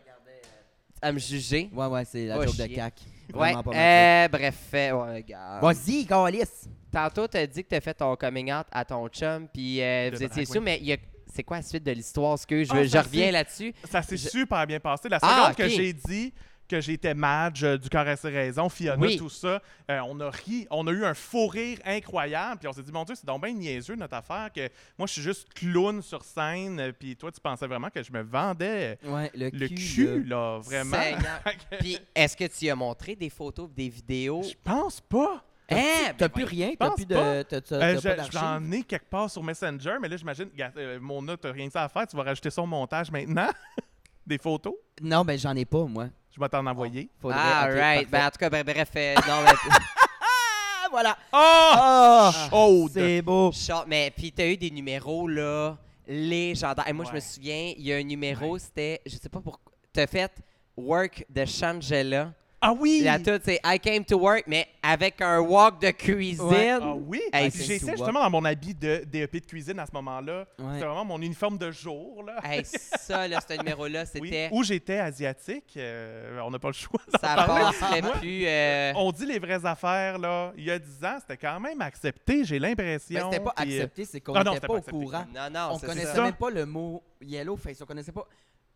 [1.01, 1.69] à me juger.
[1.73, 2.93] Ouais, ouais, c'est la Oh, joke de cac.
[3.33, 5.61] Ouais, pas euh, bref, euh, ouais, regarde.
[5.61, 5.75] faute.
[5.75, 6.67] Vas-y, Calis!
[6.91, 9.81] Tantôt, tu as dit que tu as fait ton coming out à ton chum, puis
[9.81, 10.97] euh, vous étiez sous, mais il y a-
[11.33, 12.37] c'est quoi la suite de l'histoire?
[12.39, 13.73] Ce que je, Ah, je reviens là-dessus.
[13.89, 15.09] Ça s'est Je- super bien passé.
[15.09, 16.33] La seconde Ah, que j'ai dit
[16.67, 19.17] que j'étais Madge euh, du cœur à ses raisons, Fiona, Oui.
[19.17, 22.73] tout ça, euh, on a ri, on a eu un faux rire incroyable, puis on
[22.73, 25.53] s'est dit, mon Dieu, c'est donc bien niaiseux notre affaire, que moi je suis juste
[25.53, 29.49] clown sur scène, euh, puis toi tu pensais vraiment que je me vendais Ouais, le,
[29.51, 29.75] le cul.
[29.75, 30.35] cul, là.
[30.55, 30.97] là, vraiment.
[31.79, 34.41] Puis, est-ce que tu as montré des photos, des vidéos?
[34.43, 35.43] Je pense pas.
[35.67, 35.75] T'as
[36.19, 36.47] Ben plus voyons.
[36.67, 36.71] rien?
[36.79, 37.15] T'as plus de.
[37.15, 38.31] T'as, t'as- Euh, t'as je-?
[38.31, 41.83] J'en ai quelque part sur Messenger, mais là j'imagine, euh, Mona, t'as rien que ça
[41.83, 43.49] à faire, tu vas rajouter ça au montage maintenant?
[44.27, 46.07] Des photos, Non, ben j'en ai pas, moi.
[46.35, 47.09] Je vais t'en envoyer.
[47.21, 48.09] Faudrait- Ah, ok, right.
[48.09, 51.17] Ben, en tout cas, ben, bref, euh, non, Ah, voilà!
[51.31, 51.71] Oh!
[51.77, 52.49] Oh!
[52.49, 52.91] Chaude!
[52.93, 53.51] C'est beau!
[53.53, 56.87] Short, mais puis t'as eu des numéros là légendaires.
[56.87, 59.71] Et moi, je me souviens, il y a un numéro, c'était, je sais pas pourquoi,
[59.93, 60.31] t'as fait
[60.77, 62.31] Work de Shangela.
[62.67, 63.01] Ah oui!
[63.03, 66.41] La toute, c'est I came to work, mais avec un walk de cuisine.
[66.45, 66.69] Ouais.
[66.71, 67.21] Ah oui!
[67.31, 70.47] Hey, J'étais justement dans mon habit de DEP de cuisine à ce moment-là.
[70.57, 70.65] Ouais.
[70.73, 72.23] C'était vraiment mon uniforme de jour.
[72.23, 72.37] Là.
[72.43, 74.29] Hey, ça, là, ce numéro-là, Oui.
[74.29, 74.49] c'était.
[74.51, 76.99] Où j'étais asiatique, euh, on n'a pas le choix.
[77.21, 78.47] Ça passerait plus.
[78.47, 80.51] euh, On dit les vraies affaires, là.
[80.57, 83.29] Il y a 10 ans, c'était quand même accepté, j'ai Mais l'impression.
[83.31, 85.25] c'était pas Puis, euh, accepté, c'est qu'on Ah non, n'était pas pas au courant.
[85.35, 86.23] Non, non, on connaissait ça.
[86.23, 87.79] même pas le mot yellow face.
[87.81, 88.25] On connaissait pas.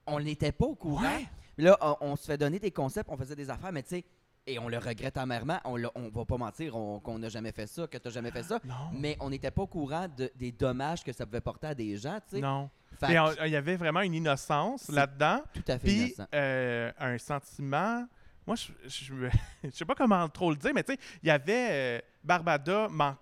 [0.05, 1.01] On n'était pas au courant.
[1.01, 1.25] Ouais.
[1.59, 4.05] Là, on, on se fait donner des concepts, on faisait des affaires, mais tu sais,
[4.47, 5.59] et on le regrette amèrement.
[5.65, 8.31] On, on va pas mentir on- qu'on n'a jamais fait ça, que tu n'as jamais
[8.31, 8.59] fait ça.
[8.65, 8.73] Non.
[8.93, 11.95] Mais on n'était pas au courant de- des dommages que ça pouvait porter à des
[11.97, 12.41] gens, tu sais.
[12.41, 12.69] Non.
[13.07, 13.13] Il
[13.51, 15.41] y avait vraiment une innocence là-dedans.
[15.53, 16.25] tout à fait Puis innocent.
[16.33, 18.05] euh, un sentiment.
[18.47, 19.13] Moi, je, je,
[19.63, 22.87] je sais pas comment trop le dire, mais tu sais, il y avait euh, Barbada
[22.89, 23.15] m'en-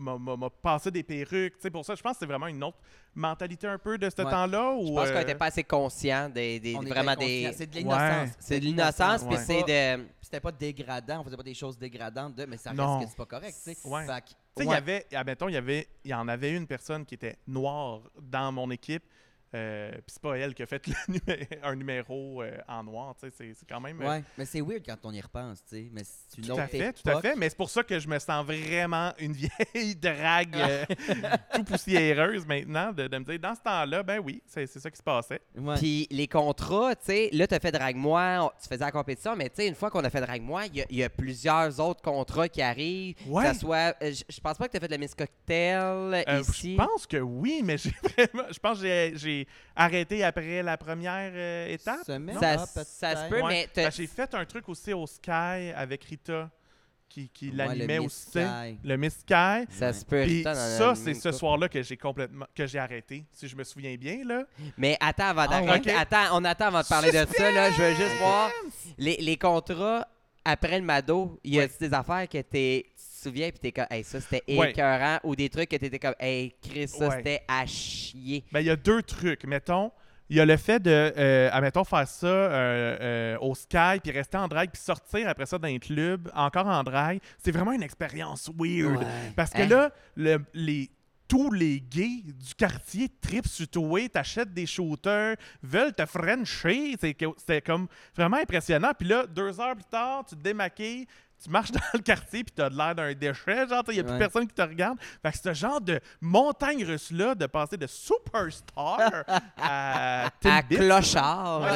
[0.00, 1.54] m'a passé des perruques.
[1.56, 2.78] Tu sais, pour ça, je pense que c'est vraiment une autre
[3.14, 4.30] mentalité un peu de ce Ouais.
[4.30, 4.76] temps-là.
[4.80, 7.52] Je pense qu'on euh, n'était pas assez conscient des, des- On était vraiment des.
[7.56, 7.82] C'est de Ouais.
[7.84, 8.36] l'innocence.
[8.40, 10.04] C'est de l'innocence, puis c'est de.
[10.22, 12.98] C'était pas dégradant, on faisait pas des choses dégradantes, de, mais ça Non.
[12.98, 13.88] reste que c'est pas correct, tu sais.
[13.88, 14.06] Ouais.
[14.06, 16.52] Fait que- Tu sais, il y avait, admettons, il y avait, il y en avait
[16.52, 19.02] une personne qui était noire dans mon équipe.
[19.54, 23.14] Euh, Puis c'est pas elle qui a fait le numé- un numéro euh, en noir.
[23.20, 24.00] Tu sais, c'est c'est quand même.
[24.00, 25.88] euh, Ouais, mais c'est weird quand on y repense, tu sais.
[25.92, 27.34] Mais c'est une Tout autre à fait, tout à fait.
[27.36, 30.84] Mais c'est pour ça que je me sens vraiment une vieille drague euh,
[31.54, 34.90] tout poussiéreuse maintenant, de, de me dire, dans ce temps-là, ben oui, c'est c'est ça
[34.90, 35.40] qui se passait.
[35.76, 39.48] Puis les contrats, tu sais, là, tu as fait Drague-moi, tu faisais la compétition, mais
[39.48, 41.78] tu sais, une fois qu'on a fait Drague-moi, il y a- il y, a plusieurs
[41.80, 43.16] autres contrats qui arrivent.
[43.26, 43.42] Ouais.
[43.44, 43.96] Que ça soit.
[44.02, 46.72] euh, Je pense pas que tu as fait de la Miss Cocktail Euh, ici.
[46.72, 50.76] Je pense que oui, mais j'ai vraiment, je pense que j'ai- j'ai arrêté après la
[50.76, 52.04] première euh, étape?
[52.06, 53.48] Semaine, Ça, ah, ça se peut, Ouais.
[53.48, 56.50] mais Ben, j'ai fait un truc aussi au Sky avec Rita
[57.08, 58.38] qui, qui Ouais, l'animait le aussi.
[58.38, 58.78] Miss Sky.
[58.84, 59.66] Le Miss Sky.
[59.78, 60.22] ça se peut.
[60.24, 63.96] Puis ça, c'est ce soir-là que j'ai complètement que j'ai arrêté, si je me souviens
[63.96, 64.44] bien là.
[64.76, 67.50] Mais attends, avant Ah, d'arrêter, attends, on attend avant de parler de ça.
[67.50, 68.50] Là, je veux juste voir
[68.96, 70.06] les, les contrats
[70.44, 71.38] après le Mado.
[71.42, 71.70] Il y a Ouais.
[71.80, 72.82] des affaires que te
[73.20, 74.70] souviens puis t'es comme, hey, ça c'était Ouais.
[74.70, 77.16] écœurant, ou des trucs que t'étais comme, hey, Chris, ça Ouais.
[77.16, 78.44] c'était à chier.
[78.52, 79.44] Ben, il y a deux trucs.
[79.44, 79.92] Mettons,
[80.28, 84.12] il y a le fait de, euh, admettons, faire ça euh, euh, au Sky, puis
[84.12, 87.18] rester en drague, puis sortir après ça d'un club, encore en drague.
[87.38, 88.98] C'est vraiment une expérience weird.
[88.98, 89.06] Ouais.
[89.34, 89.66] Parce que Hein?
[89.68, 90.88] là, le- les,
[91.26, 96.96] tous les gays du quartier tripent sur toi, t'achètent des shooters, veulent te frencher.
[97.00, 98.90] C'était comme vraiment impressionnant.
[98.98, 101.06] Puis là, deux heures plus tard, tu te démaquilles,
[101.42, 103.66] tu marches dans le quartier, puis t'as de l'air d'un déchet.
[103.68, 104.18] Genre, il n'y a plus Ouais.
[104.18, 104.98] personne qui te regarde.
[105.22, 109.24] Fait que ce genre de montagne russe-là, de passer de superstar
[109.60, 110.30] à
[110.68, 111.62] clochard.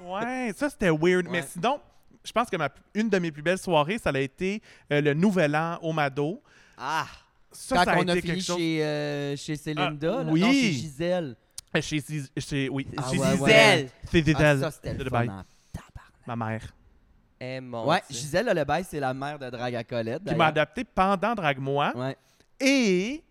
[0.00, 1.26] Ouais, ça c'était weird.
[1.30, 1.46] Mais Ouais.
[1.48, 1.80] sinon,
[2.24, 4.60] je pense que ma, une de mes plus belles soirées, ça a été
[4.92, 6.42] euh, le Nouvel An au Mado.
[6.78, 7.06] ah!
[7.54, 8.56] Ça, Quand ça a on a fini chose.
[8.56, 10.40] chez, euh, chez Célinda, Ah, oui.
[10.40, 11.36] non, chez Gisèle.
[11.82, 12.02] Chez,
[12.38, 13.40] chez, oui, Ah, chez ouais, Gisèle.
[13.42, 13.90] ouais.
[14.10, 15.26] C'est Ah, Gisèle, ça, c'était de le bail.
[15.26, 16.26] fun en tabarnak.
[16.26, 16.62] ma mère.
[17.44, 18.18] Eh, mon Ouais, Dieu.
[18.20, 20.22] Gisèle Lebaille, c'est la mère de Drague à Colette.
[20.22, 20.64] Qui m'a d'ailleurs.
[20.68, 21.92] adopté pendant Drague-moi.
[21.96, 22.16] Ouais.
[22.60, 23.24] Et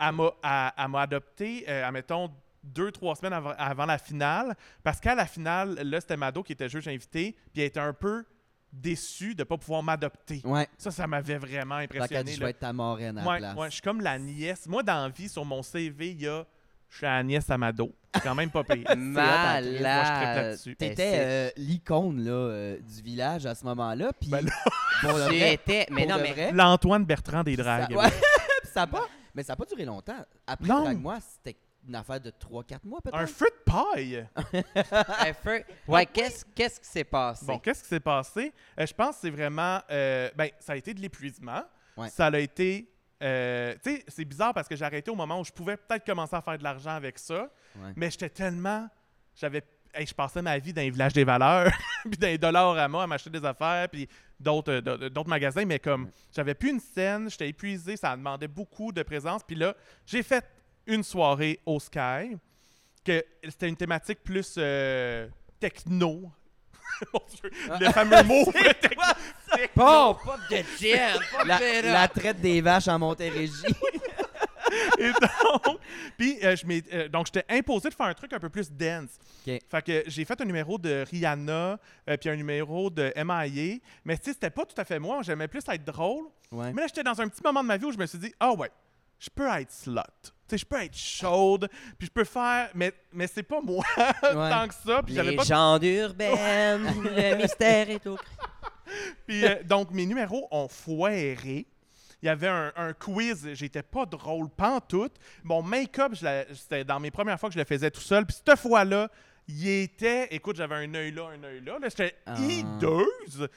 [0.00, 2.30] elle m'a, elle- elle m'a adopté, euh, admettons,
[2.62, 4.54] deux, trois semaines avant, avant la finale.
[4.82, 7.36] Parce qu'à la finale, là, c'était Mado qui était juge invité.
[7.52, 8.24] Puis elle était un peu
[8.72, 10.40] déçue de ne pas pouvoir m'adopter.
[10.44, 10.66] Ouais.
[10.78, 12.32] Ça, ça m'avait vraiment Fait qu'elle dit, impressionné.
[12.32, 12.46] je là.
[12.46, 13.56] vais être ta marraine à la Ouais, place.
[13.56, 14.66] ouais, je suis comme la nièce.
[14.66, 16.44] Moi, dans la vie, sur mon CV, il y a
[16.90, 17.94] je suis nièce Amado.
[18.14, 18.84] C'est quand même pas payé.
[18.96, 20.56] Malade.
[20.78, 24.12] T'étais c'est- euh, l'icône là, euh, du village à ce moment-là.
[24.18, 24.52] Puis Ben là-
[25.00, 25.86] pour de Tu vrai, étais.
[25.90, 26.52] Mais non, mais.
[26.52, 27.96] L'Antoine Bertrand des ça, dragues.
[27.96, 28.08] ouais,
[28.72, 30.24] ça a pas, mais ça n'a pas duré longtemps.
[30.46, 30.84] Après Non.
[30.84, 33.16] Drague moi, c'était une affaire de 3-4 mois peut-être.
[33.18, 34.26] Un feu de paille.
[34.74, 35.62] Un feu.
[35.86, 37.46] Ouais, qu'est-ce qu'est-ce qui s'est passé?
[37.46, 38.52] Bon, qu'est-ce qui s'est passé?
[38.78, 39.80] Euh, je pense que c'est vraiment.
[39.90, 41.62] euh, ben, ça a été de l'épuisement.
[41.96, 42.08] Ouais.
[42.10, 42.90] Ça a été.
[43.22, 46.04] Euh, tu sais, c'est bizarre parce que j'ai arrêté au moment où je pouvais peut-être
[46.06, 47.50] commencer à faire de l'argent avec ça.
[47.76, 47.92] Ouais.
[47.96, 48.88] Mais j'étais tellement.
[49.34, 49.62] J'avais.
[49.94, 51.72] hey, je passais ma vie dans les villages des valeurs,
[52.04, 55.64] puis dans les dollars à moi, à m'acheter des affaires, puis d'autres euh, d'autres- magasins.
[55.64, 56.10] Mais comme Ouais.
[56.34, 59.42] j'avais plus une scène, j'étais épuisé, ça demandait beaucoup de présence.
[59.42, 59.74] Puis là,
[60.06, 60.44] j'ai fait
[60.86, 62.36] une soirée au Sky,
[63.04, 65.28] que c'était une thématique plus euh,
[65.60, 66.30] techno.
[67.12, 67.50] Mon Dieu,
[67.80, 69.02] le fameux mot techno.
[69.74, 73.52] Bon, pas de gin, pas de La, la traite des vaches en Montérégie.
[74.98, 75.78] Et donc,
[76.16, 79.18] puis euh, je euh, donc j'étais imposé de faire un truc un peu plus dense.
[79.44, 84.18] Fait que j'ai fait un numéro de Rihanna, euh, puis un numéro de MIA, mais
[84.18, 85.22] tu sais, c'était pas tout à fait moi.
[85.22, 86.26] J'aimais plus être drôle.
[86.50, 86.72] Ouais.
[86.72, 88.32] Mais là, j'étais dans un petit moment de ma vie où je me suis dit,
[88.40, 88.70] ah ouais,
[89.18, 90.00] je peux être slut.
[90.22, 93.84] Tu sais, je peux être chaude, puis je peux faire, mais, mais c'est pas moi
[94.22, 95.02] tant que ça.
[95.02, 98.16] Puis j'avais pas Légende urbaine, le mystère est au
[99.26, 101.66] Puis, euh, donc, mes numéros ont foiré.
[102.22, 105.14] Il y avait un, un quiz, j'étais pas drôle, pantoute.
[105.44, 106.12] Mon make-up,
[106.52, 108.26] c'était dans mes premières fois que je le faisais tout seul.
[108.26, 109.08] Puis cette fois-là,
[109.46, 110.26] il était.
[110.34, 111.78] Écoute, j'avais un œil là, un œil là.
[111.78, 112.34] là J'étais Ah.
[112.40, 113.48] hideuse.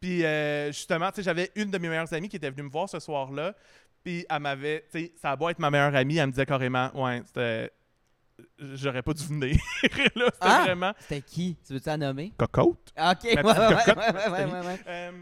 [0.00, 2.70] Puis euh, justement, tu sais, j'avais une de mes meilleures amies qui était venue me
[2.70, 3.54] voir ce soir-là.
[4.04, 4.84] Puis elle m'avait.
[4.92, 7.70] Tu sais, ça a beau être ma meilleure amie, elle me disait carrément, ouais, c'était.
[8.58, 9.56] J'aurais pas dû venir.
[9.82, 10.62] là, c'était Ah!
[10.64, 10.92] vraiment.
[11.00, 11.56] C'était qui?
[11.66, 12.32] Tu veux-tu la nommer?
[12.36, 12.92] Cocotte.
[12.96, 14.80] Ok, ouais, cocotte, ouais, ouais, ouais, ouais.
[14.86, 15.12] Euh,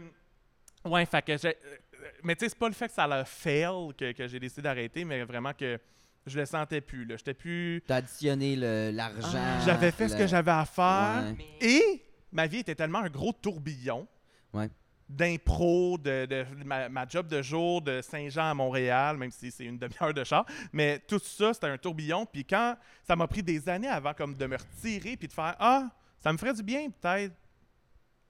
[0.85, 1.49] ouais, fait que j'ai.
[1.49, 4.39] euh, Mais tu sais, c'est pas le fait que ça l'a fail que, que j'ai
[4.39, 5.79] décidé d'arrêter, mais vraiment que
[6.27, 7.05] je le sentais plus.
[7.05, 7.17] là.
[7.17, 7.83] J'étais plus.
[7.87, 9.59] T'as additionné le- l'argent.
[9.65, 11.23] J'avais fait ce le- que j'avais à faire.
[11.37, 11.45] Ouais.
[11.61, 14.07] Et ma vie était tellement un gros tourbillon
[14.53, 14.69] Ouais.
[15.15, 19.65] D'impro, de, de- ma, ma job de jour de Saint-Jean à Montréal, même si c'est
[19.65, 20.45] une demi-heure de char.
[20.73, 22.25] Mais tout ça, c'était un tourbillon.
[22.25, 25.55] Puis quand ça m'a pris des années avant comme de me retirer puis de faire
[25.59, 27.35] Ah, ça me ferait du bien peut-être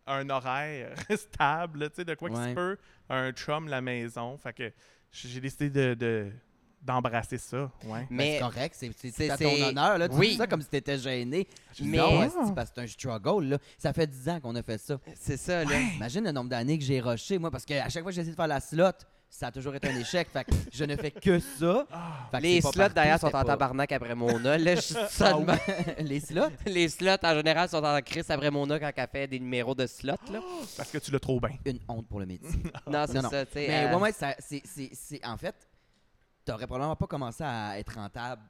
[0.07, 2.49] un horaire stable, tu sais, de quoi qu'il Ouais.
[2.49, 2.77] se peut,
[3.09, 4.37] un chum, la maison.
[4.37, 4.71] Fait que
[5.11, 6.31] j'ai décidé de, de-
[6.81, 7.69] d'embrasser ça.
[7.85, 7.99] Ouais.
[8.01, 9.97] Ben, Mais c'est correct, c'est- c'est c'est- c'est à c'est- ton honneur.
[9.97, 10.09] Là.
[10.09, 10.29] Tu oui.
[10.31, 11.47] dis ça comme si t'étais gêné.
[11.75, 13.45] Je dis Mais- non, c'est parce que c'est un struggle.
[13.45, 13.57] Là.
[13.77, 14.97] Ça fait 10 ans qu'on a fait ça.
[15.19, 15.79] c'est ça, là.
[15.95, 18.31] Imagine le nombre d'années que j'ai rushé, moi, parce qu'à chaque fois que j'ai essayé
[18.33, 18.91] de faire la slot,
[19.29, 20.27] ça a toujours été un échec.
[20.33, 21.85] fait que je ne fais que ça.
[22.31, 24.57] Fait que Les slots partout, derrière sont en tabarnak après Mona.
[24.57, 25.55] Là, je suis seulement.
[25.99, 26.49] Les slots?
[26.65, 29.87] Les slots, en général, sont en crise après Mona quand elle fait des numéros de
[29.87, 30.15] slots.
[30.31, 30.39] Là.
[30.75, 31.51] Parce que tu l'as trop bien.
[31.65, 32.49] Une honte pour le métier.
[32.87, 33.29] Non, c'est Non, non.
[33.29, 33.67] ça, tu sais.
[33.69, 35.55] Mais euh, ouais, ouais, ça- c'est- c'est- c'est- en fait,
[36.45, 38.41] t'aurais probablement pas commencé à être rentable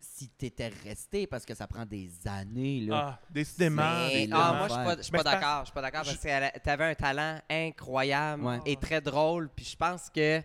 [0.00, 2.80] si t'étais resté parce que ça prend des années.
[2.80, 3.18] Là.
[3.20, 3.82] Ah, décidément.
[3.82, 5.60] ah, moi, je suis pas, d'accord.
[5.60, 8.58] Je suis pas d'accord parce que t'avais un talent incroyable Ouais.
[8.66, 9.48] et très drôle.
[9.54, 10.42] Puis je pense que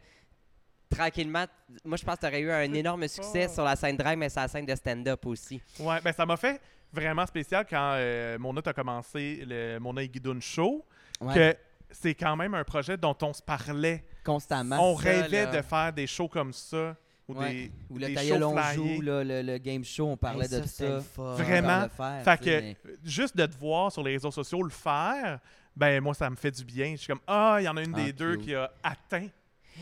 [0.90, 1.46] tranquillement,
[1.84, 4.42] moi, je pense que t'aurais eu un énorme succès sur la scène drag, mais sur
[4.42, 5.62] la scène de stand-up aussi.
[5.80, 6.62] Ouais, ben ça m'a fait
[6.94, 10.86] vraiment spécial quand euh, Mona a commencé le Mona et Guidoune Show,
[11.20, 11.58] Ouais, que
[11.90, 14.06] c'est quand même un projet dont on se parlait.
[14.28, 14.78] Constamment.
[14.94, 15.52] on ça, rêvait là.
[15.58, 16.96] de faire des shows comme ça.
[17.28, 17.52] Ou Ouais.
[17.54, 20.50] des, Ou le des shows on joue, là, le, le game show, on parlait Hey,
[20.50, 21.00] ça, de ça.
[21.18, 21.90] Vraiment.
[21.90, 25.40] Faire, Fait que mais- juste de te voir sur les réseaux sociaux le faire,
[25.76, 26.92] ben moi ça me fait du bien.
[26.92, 28.46] Je suis comme ah, il y en a une Ah, des deux cute.
[28.46, 29.28] qui a atteint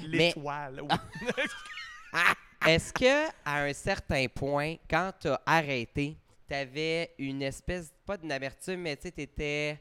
[0.01, 0.81] Mais- l'étoile.
[0.81, 0.89] Oui.
[2.67, 6.17] Est-ce que à un certain point, quand tu as arrêté,
[6.49, 9.79] tu avais une espèce, pas d'une amertume, mais tu sais,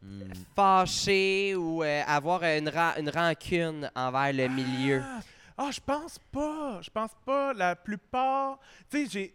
[0.00, 0.22] Hmm.
[0.54, 5.02] fâché ou euh, avoir une, ran- une rancune envers le milieu?
[5.04, 5.20] Ah,
[5.56, 6.78] ah, je pense pas.
[6.82, 7.52] Je pense pas.
[7.52, 8.58] La plupart.
[8.90, 9.34] Tu sais, j'ai.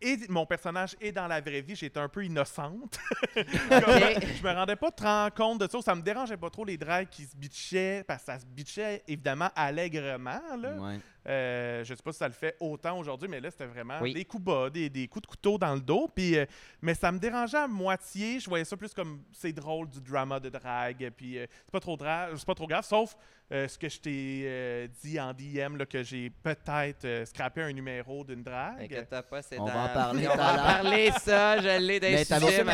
[0.00, 2.98] Et mon personnage est dans la vraie vie, j'étais un peu innocente.
[3.36, 5.80] je me rendais pas trop compte de ça.
[5.80, 9.02] Ça me dérangeait pas trop les drags qui se bitchaient, parce que ça se bitchait
[9.08, 10.40] évidemment allègrement.
[10.58, 10.72] Là.
[10.74, 11.00] Ouais.
[11.26, 14.12] Euh, je sais pas si ça le fait autant aujourd'hui, mais là, c'était vraiment Oui.
[14.12, 16.08] des coups bas, des, des coups de couteau dans le dos.
[16.14, 16.44] Puis, euh,
[16.82, 18.40] mais ça me dérangeait à moitié.
[18.40, 21.10] Je voyais ça plus comme c'est drôle du drama de drague.
[21.16, 23.16] Puis euh, c'est pas trop dra- c'est pas trop grave, sauf
[23.52, 27.62] euh, ce que je t'ai euh, dit en DM, là, que j'ai peut-être euh, scrappé
[27.62, 29.06] un numéro d'une drague.
[29.30, 32.00] Pas, c'est On va dans- en parler On tout va en parler, ça, je l'ai
[32.00, 32.72] Mais sujets, ma.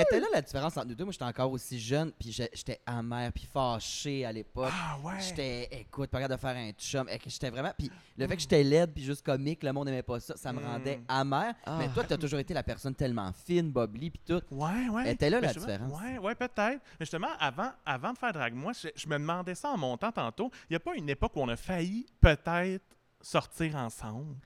[0.00, 1.04] Était là la différence entre nous deux.
[1.04, 4.72] Moi, j'étais encore aussi jeune, puis j'étais amer, puis fâché à l'époque.
[4.72, 5.20] Ah ouais.
[5.20, 7.08] J'étais, écoute, pas capable de faire un chum.
[7.26, 7.72] J'étais vraiment.
[7.76, 10.52] Puis le fait que j'étais laide, puis juste comique, le monde n'aimait pas ça, ça
[10.52, 10.64] me Mm.
[10.66, 11.54] rendait amer.
[11.64, 11.76] Ah.
[11.78, 14.42] Mais toi, t'as toujours été la personne tellement fine, bubbly, puis tout.
[14.50, 15.12] Ouais, ouais.
[15.12, 16.00] Était là la différence.
[16.00, 16.56] Ouais, ouais, peut-être.
[16.56, 20.12] Mais justement, avant, avant de faire Drag Moi, je, je me demandais ça en montant
[20.12, 20.50] tantôt.
[20.68, 22.84] Il n'y a pas une époque où on a failli peut-être
[23.20, 24.36] sortir ensemble?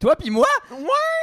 [0.00, 0.46] Toi, puis moi?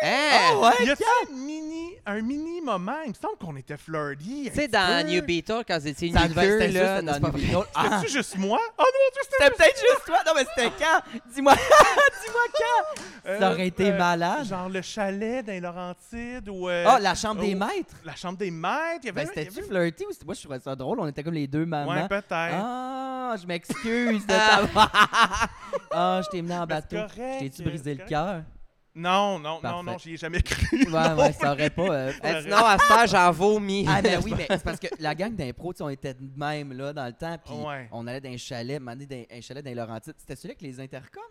[0.04, 0.58] Hein?
[0.62, 0.70] ouais?
[0.82, 2.98] Il y a un mini, un mini moment?
[3.06, 4.50] Il me semble qu'on était flirty.
[4.50, 7.32] Tu sais, dans New Beetle, quand c'était une c'était là, dans New.
[7.32, 7.64] Beetle.
[7.74, 8.60] Ah, C'était-tu juste moi?
[8.78, 10.18] Oh non, tu c'était peut-être juste toi.
[10.28, 11.00] Non, mais c'était quand?
[11.34, 11.54] Dis-moi.
[12.26, 13.02] Dis-moi quand.
[13.30, 14.46] Euh, Ça aurait été euh, malade.
[14.46, 16.68] Genre le chalet dans Laurentides ou.
[16.68, 17.96] euh, Ah, la chambre des oh, maîtres.
[18.04, 19.00] La chambre des maîtres.
[19.04, 19.22] Il y avait.
[19.24, 21.48] Ben, c'était-tu avait- flirty ou c'était- moi je trouvais ça drôle, on était comme les
[21.48, 21.94] deux mamans.
[21.94, 22.28] Ouais, peut-être.
[22.34, 24.64] ah, je m'excuse de ta
[25.92, 26.98] Ah, je t'ai mené en Ben, bateau.
[27.16, 28.42] Je t'ai-tu brisé le cœur?
[28.96, 29.84] Non, non, non, Parfait.
[29.92, 30.66] non, j'y ai jamais cru.
[30.72, 31.84] Ouais, non ouais, ça aurait pas.
[31.90, 33.86] euh, sinon, à ce temps, j'en vomis.
[33.90, 36.24] Ah, ben oui, mais c'est parce que la gang d'impro, tu sais, on était de
[36.38, 37.90] même là dans le temps, puis Ouais.
[37.92, 40.14] on allait dans un chalet, un moment donné, dans un chalet dans les Laurentides.
[40.18, 41.22] C'était celui avec les intercoms?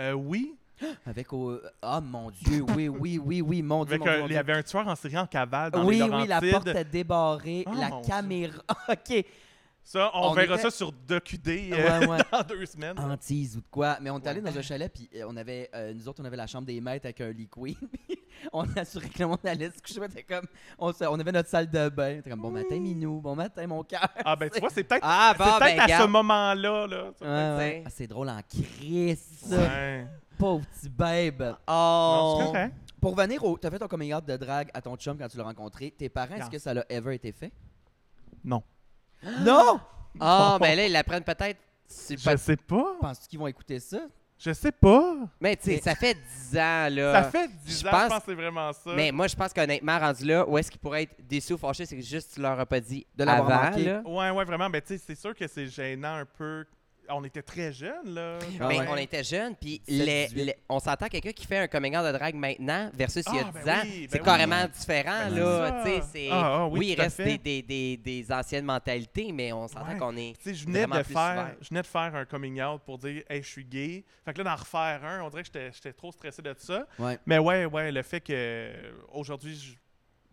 [0.00, 0.56] Euh, oui.
[1.06, 1.60] Avec au.
[1.82, 3.96] Ah, mon Dieu, oui, oui, oui, oui, mon Dieu.
[3.96, 4.36] Avec mon Dieu, un- mon il Dieu.
[4.36, 6.50] y avait un tueur en série en cavale dans Oui, les oui, la Laurentides.
[6.52, 8.62] porte est débarrée, Oh, la caméra.
[8.88, 9.24] OK.
[9.90, 12.18] Ça, on, On verra était- ça sur DocuD euh, Ouais, ouais.
[12.32, 12.96] dans deux semaines.
[12.96, 13.98] Hantise ou de quoi.
[14.00, 16.24] Mais on est allé dans un chalet, puis euh, on avait, euh, nous autres, on
[16.26, 17.74] avait la chambre des maîtres avec un lit queen.
[18.52, 20.22] on assurait que le monde allait se coucher.
[20.22, 20.46] comme,
[20.78, 22.20] on, avait notre salle de bain.
[22.22, 24.06] Comme, bon matin, Minou, bon matin, mon cœur.
[24.24, 26.86] Ah ben tu vois, c'est peut-être Ah, bon, ben, à ce moment-là.
[26.86, 27.10] Là.
[27.84, 29.52] Ah, c'est drôle en crise.
[30.38, 31.56] Pauvre petit babe.
[31.66, 32.52] Oh!
[33.00, 33.58] Pour venir au.
[33.58, 35.90] T'as fait ton coming out de drague à ton chum quand tu l'as rencontré.
[35.90, 37.50] Tes parents, est-ce que ça l'a ever été fait?
[38.44, 38.62] Non.
[39.40, 39.80] Non!
[40.20, 41.58] Oh, ben là, ils l'apprennent peut-être.
[42.10, 42.96] Je sais pas.
[43.00, 43.98] Penses-tu qu'ils vont écouter ça?
[44.38, 45.16] Je sais pas.
[45.38, 47.12] Mais tu sais, Mais- ça fait 10 ans, là.
[47.12, 48.90] Ça fait 10 je ans, je pense que c'est vraiment ça.
[48.96, 51.84] Mais moi, je pense qu'honnêtement, rendu là, où est-ce qu'il pourrait être déçu ou fâché,
[51.84, 53.84] c'est que juste tu leur as pas dit De l'avoir avant, manqué.
[53.84, 54.02] là?
[54.04, 54.70] Ouais, ouais, vraiment.
[54.70, 56.64] Mais tu sais, c'est sûr que c'est gênant un peu.
[57.12, 58.38] On était très jeunes, là.
[58.60, 58.86] Ah Mais ouais.
[58.88, 60.44] on était jeunes, puis 17, les- 18.
[60.44, 63.38] les- on s'entend quelqu'un qui fait un coming out de drague maintenant versus il y
[63.40, 63.80] a Ah, 10 ben ans.
[63.84, 65.82] oui, c'est ben carrément différent, Ben, là.
[65.82, 65.84] Ah,
[66.32, 69.98] ah, oui, oui, il reste des, des, des, des anciennes mentalités, mais on s'entend Ouais.
[69.98, 70.36] qu'on est.
[70.42, 73.22] Tu sais, je venais de faire, je venais de faire un coming out pour dire,
[73.28, 74.04] hey, je suis gay.
[74.24, 76.86] Fait que là, d'en refaire un, on dirait que j'étais- j'étais trop stressé de ça.
[76.98, 77.18] Ouais.
[77.26, 79.76] Mais ouais, ouais, le fait que euh, aujourd'hui,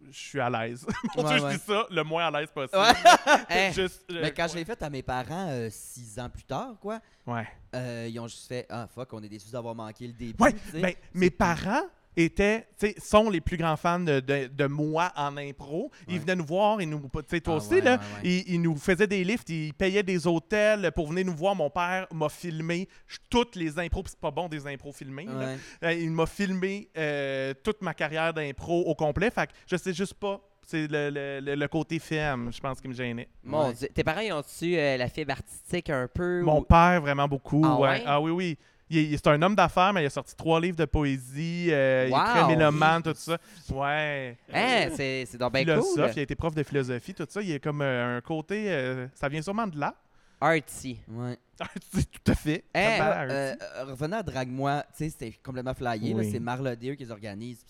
[0.10, 0.86] je, suis à l'aise.
[1.16, 2.82] Mon Ouais, Dieu, je dis ça le moins à l'aise possible.
[3.74, 6.76] Juste, euh, Mais quand je l'ai fait à mes parents euh, six ans plus tard,
[6.80, 7.48] quoi, Ouais.
[7.76, 10.42] euh, ils ont juste fait Ah fuck, on est déçus d'avoir manqué le début.
[10.42, 11.84] Ouais, ben, mes parents
[12.18, 15.92] étaient, tu sais, sont les plus grands fans de, de- de moi en impro.
[16.08, 16.20] Ils Ouais.
[16.20, 18.30] venaient nous voir, ils nous, tu sais, toi Ah aussi, ouais, là, ouais, ouais.
[18.48, 21.56] Ils, ils nous faisaient des lifts, ils payaient des hôtels pour venir nous voir.
[21.56, 22.90] Mon père m'a filmé
[23.30, 25.26] toutes les impros, puis c'est pas bon des impros filmés.
[25.26, 25.56] là.
[25.84, 29.30] Euh, Il m'a filmé euh, toute ma carrière d'impro au complet.
[29.32, 30.42] Fait que je sais juste pas.
[30.70, 33.30] C'est le, le- le- le côté film, je pense, qui me gênait.
[33.42, 33.74] Mon Ouais.
[33.74, 33.88] Dieu.
[33.94, 36.42] Tes parents, ils ont-tu euh, la fibre artistique un peu?
[36.42, 37.62] Mon ou- père, vraiment beaucoup.
[37.64, 37.88] Ah ouais.
[37.90, 38.04] ouais?
[38.06, 38.58] Ah oui, oui.
[38.90, 41.68] Il, il- c'est un homme d'affaires, mais il a sorti trois livres de poésie.
[41.72, 43.38] euh, Il est très mélomane, tout ça.
[43.72, 44.38] Ouais.
[44.54, 46.12] Hein, c'est c'est donc bien philosophe, cool.
[46.16, 47.42] il a été prof de philosophie, tout ça.
[47.42, 48.72] Il est comme euh, un côté.
[48.72, 49.94] euh, ça vient sûrement de là.
[50.40, 51.00] Artsy.
[51.10, 51.38] Ouais.
[51.92, 52.64] C'est tout à fait.
[52.76, 52.98] Hein?
[52.98, 56.14] Ça Euh, parle, revenant à Drague-moi, tu sais, c'était complètement flyé.
[56.14, 56.30] Oui.
[56.32, 57.66] C'est Marla Deer qui les organise.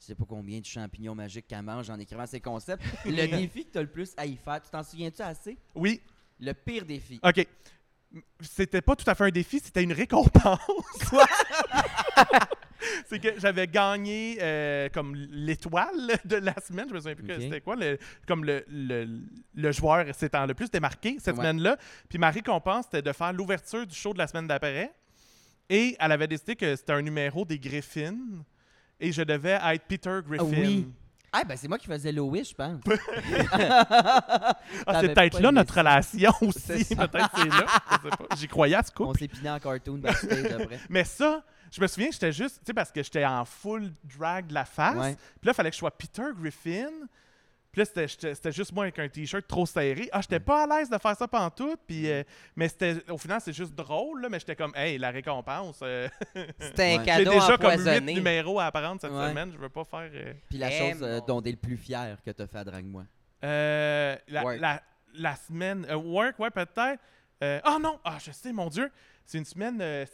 [0.00, 2.82] Je sais pas combien de champignons magiques qu'elle mange en écrivant ses concepts.
[3.04, 5.58] le défi que tu as le plus à y faire, tu t'en souviens-tu assez?
[5.74, 6.00] Oui.
[6.40, 7.20] Le pire défi.
[7.22, 7.46] OK.
[8.40, 10.58] C'était pas tout à fait un défi, c'était une récompense.
[13.08, 16.86] c'est que j'avais gagné euh, comme l'étoile de la semaine.
[16.88, 17.76] Je me souviens plus que c'était quoi.
[17.76, 19.20] le- comme le, le,
[19.54, 21.42] le joueur s'étant le plus démarqué cette Ouais.
[21.42, 21.76] semaine-là.
[22.08, 24.92] Puis ma récompense, c'était de faire l'ouverture du show de la semaine d'après.
[25.68, 28.16] Et elle avait décidé que c'était un numéro des Griffins.
[29.00, 30.44] Et je devais être Peter Griffin.
[30.46, 30.88] oui.
[31.32, 32.80] Ah, ben c'est moi qui faisais Louis, je pense.
[34.86, 36.94] Ah, c'est peut-être là notre relation aussi.
[36.94, 37.66] Peut-être c'est là.
[37.90, 38.36] Je sais pas.
[38.36, 39.10] J'y croyais à ce couple.
[39.10, 40.78] On s'est piné en cartoon backstage après.
[40.88, 43.92] Mais ça, je me souviens que j'étais juste, tu sais, parce que j'étais en full
[44.16, 44.94] drag de la face.
[44.94, 46.90] Puis là, il fallait que je sois Peter Griffin.
[47.70, 50.08] Puis là, c'était- juste moi avec un t-shirt trop serré.
[50.12, 51.78] Ah, j'étais pas à l'aise de faire ça pantoute.
[51.86, 52.22] Puis, euh,
[52.56, 55.80] mais c'était, au final, c'est juste drôle, là, mais j'étais comme, hey, la récompense.
[55.82, 56.08] euh,
[56.60, 56.98] C'était un Ouais.
[57.00, 58.14] J'ai cadeau déjà comme huit empoisonné.
[58.14, 59.28] numéros à apprendre cette Ouais.
[59.28, 59.52] semaine.
[59.52, 60.10] Je veux pas faire.
[60.12, 62.64] euh, Puis la chose euh, mon- dont t'es le plus fier que t'as fait à
[62.64, 63.04] Drague-moi.
[63.44, 64.60] Euh, la, Work.
[64.60, 64.82] la-
[65.14, 65.86] la semaine.
[65.90, 67.00] euh, work, ouais, peut-être.
[67.42, 68.00] Euh, Ah non!
[68.04, 68.90] Ah, je sais, mon Dieu!
[69.24, 70.04] C'est une semaine euh,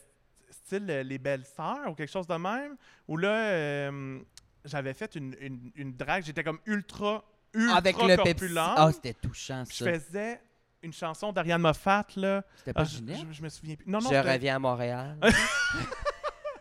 [0.51, 2.77] style euh, Les Belles Sœurs ou quelque chose de même.
[3.09, 4.19] Où là, euh,
[4.65, 6.25] j'avais fait une, une, une drague.
[6.25, 8.75] J'étais comme ultra, ultra Avec le corpulente.
[8.77, 9.93] Ah, c'était touchant, je ça.
[9.93, 10.41] faisais
[10.83, 12.43] une chanson d'Ariane Moffat, là.
[12.59, 13.87] C'était pas Ah, je, je- je me souviens plus.
[13.91, 15.17] Non, non, Je reviens à Montréal.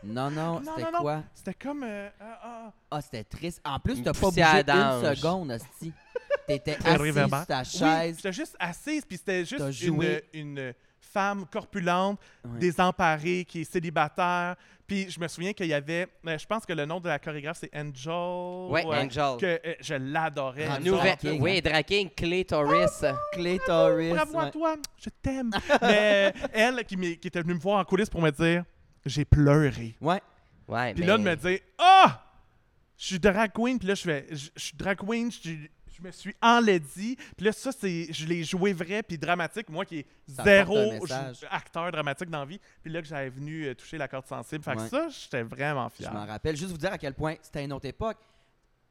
[0.06, 1.24] Non, non, Non, c'était quoi?
[1.34, 1.84] C'était comme.
[1.84, 2.74] euh, ah, ah.
[2.92, 3.62] Ah, c'était triste.
[3.64, 5.94] En plus, t'as pas bougé une seconde, hostie.
[6.48, 7.38] T'étais Très assis réverbère.
[7.40, 8.16] sur ta Oui, chaise.
[8.18, 9.64] j'étais juste assise, puis c'était juste
[10.34, 10.74] une
[11.04, 12.60] femme corpulente, Ouais.
[12.60, 14.56] désemparée, qui est célibataire.
[14.88, 17.18] Puis je me souviens qu'il y avait, euh, je pense que le nom de la
[17.20, 18.72] chorégraphe, c'est Angel.
[18.72, 19.38] Ouais, Ouais, Angel.
[19.40, 20.68] Que euh, je l'adorais.
[20.68, 20.84] Angel.
[20.92, 23.06] Nouvelle, King, oui, Draking, Clitoris.
[23.32, 24.14] Clitoris.
[24.14, 24.52] Bravo à ouais.
[24.52, 25.52] toi, je t'aime.
[25.82, 28.64] Mais euh, elle qui, était venue me voir en coulisses pour me dire,
[29.06, 29.96] j'ai pleuré.
[30.02, 30.22] Ouais.
[30.68, 31.08] Ouais, Puis mais...
[31.08, 32.22] là, de me dire, ah,
[32.98, 33.78] je suis drag queen.
[33.80, 37.16] Puis là, je fais, je je suis drag queen, je suis- je me suis enlaidi.
[37.38, 39.70] Puis là, ça, c'est, je l'ai joué vrai puis dramatique.
[39.70, 40.78] Moi qui est zéro
[41.50, 42.60] acteur dramatique dans la vie.
[42.82, 44.64] Puis là, que j'avais venu euh, toucher la corde sensible.
[44.64, 44.88] Fait que Ouais.
[44.90, 46.14] ça, j'étais vraiment Je fier.
[46.14, 46.56] m'en rappelle.
[46.56, 48.18] Juste vous dire à quel point c'était une autre époque.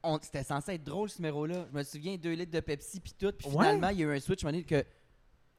[0.02, 1.66] On- C'était censé être drôle, ce numéro-là.
[1.72, 3.32] Je me souviens, deux litres de Pepsi, puis tout.
[3.32, 3.52] Puis Ouais.
[3.52, 4.84] finalement, il y a eu un switch, je me dis que...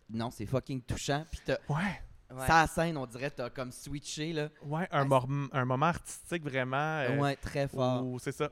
[0.09, 1.25] Non, c'est fucking touchant.
[1.31, 1.57] Puis t'as...
[1.69, 2.01] Ouais,
[2.31, 2.47] Ouais.
[2.47, 4.49] Ça, la scène, on dirait, t'as comme switché, là.
[4.63, 5.07] ouais, un,
[5.51, 6.75] Ah, moment artistique vraiment.
[6.77, 8.03] euh, ouais, très fort.
[8.19, 8.49] c'est ça.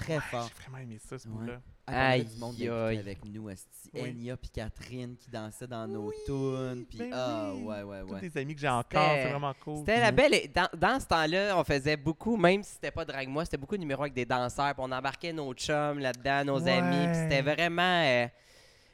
[0.00, 0.48] Très Ouais, fort.
[0.48, 1.34] J'ai vraiment aimé ça, ce Ouais.
[1.34, 1.60] bout-là.
[1.86, 2.54] Ah, avait Aïe, du monde
[2.98, 3.48] avec nous.
[3.48, 3.54] Oui.
[4.00, 6.84] Enya puis Catherine qui dansaient dans nos Oui, tunes.
[6.88, 7.62] Puis, ben ah, oui.
[7.64, 8.20] ouais, ouais, Tous ouais.
[8.28, 9.78] des amis que j'ai encore, c'est vraiment cool.
[9.78, 10.12] C'était la Ouais.
[10.12, 10.52] belle.
[10.54, 13.74] Dans, dans ce temps-là, on faisait beaucoup, même si c'était pas Drag Moi, c'était beaucoup
[13.76, 14.74] de numéros avec des danseurs.
[14.74, 16.72] Puis on embarquait nos chums là-dedans, nos Ouais.
[16.78, 17.06] amis.
[17.06, 18.02] Puis c'était vraiment.
[18.04, 18.26] euh,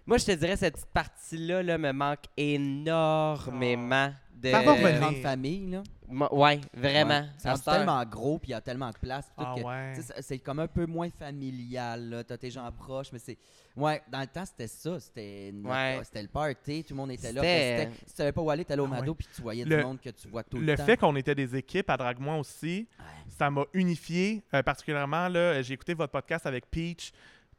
[0.07, 4.12] Moi, je te dirais, cette petite partie-là là, me manque énormément.
[4.35, 4.51] De...
[4.51, 5.01] Va Une revenir.
[5.01, 5.83] grande famille, là.
[6.09, 7.20] Mo- ouais, vraiment.
[7.20, 7.28] Ouais.
[7.39, 9.26] C'est rendu tellement gros, puis il y a tellement de place.
[9.37, 9.93] tout Ah que- ouais.
[10.01, 12.24] c'est- C'est comme un peu moins familial, là.
[12.24, 13.37] T'as tes gens proches, mais c'est.
[13.76, 14.99] Ouais, dans le temps, c'était ça.
[15.01, 16.01] C'était Ouais.
[16.05, 17.43] c'était le party, tout le monde était là.
[17.43, 18.89] C'était- Si tu savais pas où aller, t'allais au Ah.
[18.89, 20.85] Mado, puis tu voyais Le- du monde que tu vois tout le, Le temps.
[20.85, 23.05] fait qu'on était des équipes à Drague-moi aussi, Ouais.
[23.37, 24.43] ça m'a unifié.
[24.55, 27.12] euh, particulièrement, là, euh, j'ai écouté votre podcast avec Peach.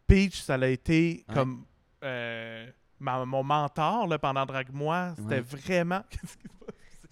[0.07, 1.35] Peach, ça a été Ouais.
[1.35, 1.65] comme
[2.03, 2.67] euh,
[2.99, 5.13] ma- mon mentor là, pendant Drague-moi.
[5.17, 5.41] C'était Ouais.
[5.41, 6.01] vraiment.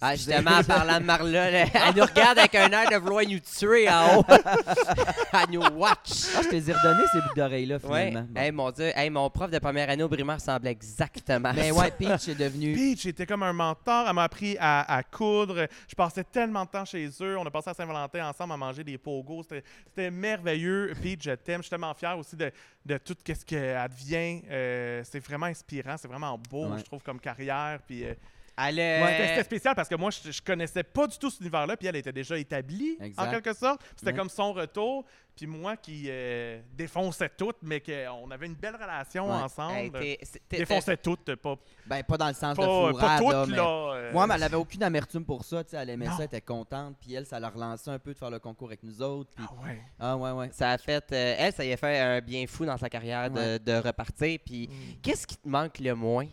[0.00, 3.24] Ah, justement, en parlant de Marla, là, elle nous regarde avec un air de vouloir
[3.26, 4.24] nous tuer en haut.
[5.32, 6.10] elle nous watch.
[6.36, 8.08] Ah, je te les ai redonnés, ces boucles d'oreilles-là, Ouais.
[8.08, 8.28] finalement.
[8.30, 8.40] Bon.
[8.40, 11.68] Hey, mon Dieu, hey, mon prof de première année au primaire ressemblait exactement à Mais
[11.70, 11.74] ça.
[11.74, 12.74] ouais, Peach est devenu.
[12.74, 14.06] Peach était comme un mentor.
[14.08, 15.66] Elle m'a appris à, à coudre.
[15.88, 17.38] Je passais tellement de temps chez eux.
[17.38, 19.42] On a passé à Saint-Valentin ensemble à manger des pogos.
[19.44, 20.92] C'était- C'était merveilleux.
[21.02, 21.58] Peach, je t'aime.
[21.58, 22.50] Je suis tellement fier aussi de,
[22.84, 24.42] de tout ce qu'elle devient.
[24.50, 25.96] Euh, c'est vraiment inspirant.
[25.96, 26.78] C'est vraiment beau, Ouais.
[26.78, 27.78] je trouve, comme carrière.
[27.86, 28.14] Puis, euh,
[28.58, 31.40] Elle, Ouais, euh, c'était- spécial parce que moi, je, je connaissais pas du tout cet
[31.40, 33.22] univers-là, puis elle était déjà établie, Exact.
[33.22, 33.82] en quelque sorte.
[33.96, 34.16] C'était Ouais.
[34.16, 35.04] comme son retour,
[35.36, 39.42] puis moi qui euh, défonçait tout, mais qu'on avait une belle relation Ouais.
[39.42, 39.98] ensemble.
[40.02, 43.56] hey, défonçait tout, pas, Ben, pas dans le sens de pas, pas fourrade, toutes, là,
[43.56, 43.92] là.
[43.94, 43.98] mais...
[44.08, 46.12] euh, Moi, mais elle avait aucune amertume pour ça, tu sais, elle aimait Non.
[46.12, 48.68] ça, elle était contente, puis elle, ça la relançait un peu de faire le concours
[48.68, 49.32] avec nous autres.
[49.38, 49.82] Ah ouais.
[50.00, 50.48] Ah ouais, ouais.
[50.52, 51.04] Ça a fait.
[51.12, 54.38] euh, elle, ça y a fait un bien fou dans sa carrière de repartir.
[54.44, 55.00] Puis, Mm.
[55.02, 56.26] qu'est-ce qui te manque le moins?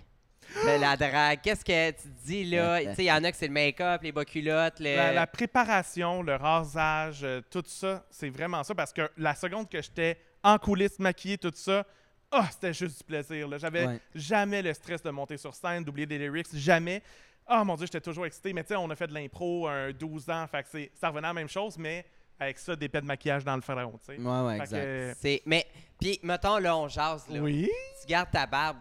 [0.55, 1.39] De la drague?
[1.41, 2.73] Qu'est-ce que tu dis là?
[2.73, 4.95] Ouais, Tu sais, il y en a que c'est le make-up, les bas culottes, le.
[4.95, 8.73] La, la préparation, le rasage, euh, tout ça, c'est vraiment ça.
[8.75, 11.85] Parce que la seconde que j'étais en coulisses, maquillé, tout ça,
[12.31, 13.47] ah, c'était juste du plaisir.
[13.47, 13.57] là.
[13.57, 13.99] J'avais Ouais.
[14.15, 17.01] jamais le stress de monter sur scène, d'oublier des lyrics, jamais.
[17.45, 18.53] Ah mon Dieu, j'étais toujours excité.
[18.53, 21.27] Mais tu sais, on a fait de l'impro un 12 ans, fait que ça revenait
[21.27, 22.05] à la même chose, mais
[22.39, 24.17] avec ça, des pets de maquillage dans le front, tu sais.
[24.21, 25.17] Ouais, ouais, Fait exact.
[25.21, 25.41] C'est.
[25.45, 25.65] Mais,
[25.99, 27.39] puis, mettons, là, on jase, là.
[27.39, 27.69] oui.
[28.01, 28.77] Tu gardes ta barbe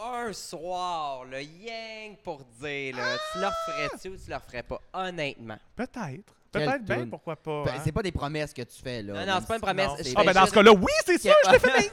[0.00, 4.80] un soir, le yang pour dire, là, tu leur ferais-tu ou tu leur ferais pas?
[4.92, 5.58] Honnêtement.
[5.76, 6.34] Peut-être.
[6.50, 7.10] Quelle Peut-être bien, toune.
[7.10, 7.64] pourquoi pas.
[7.64, 7.80] Ben, hein?
[7.84, 9.12] c'est pas des promesses que tu fais, là.
[9.12, 10.08] Non, non, même c'est pas une si- promesse.
[10.08, 11.92] Je Ah, ben dans ce cas-là, oui, c'est sûr, je l'ai fait.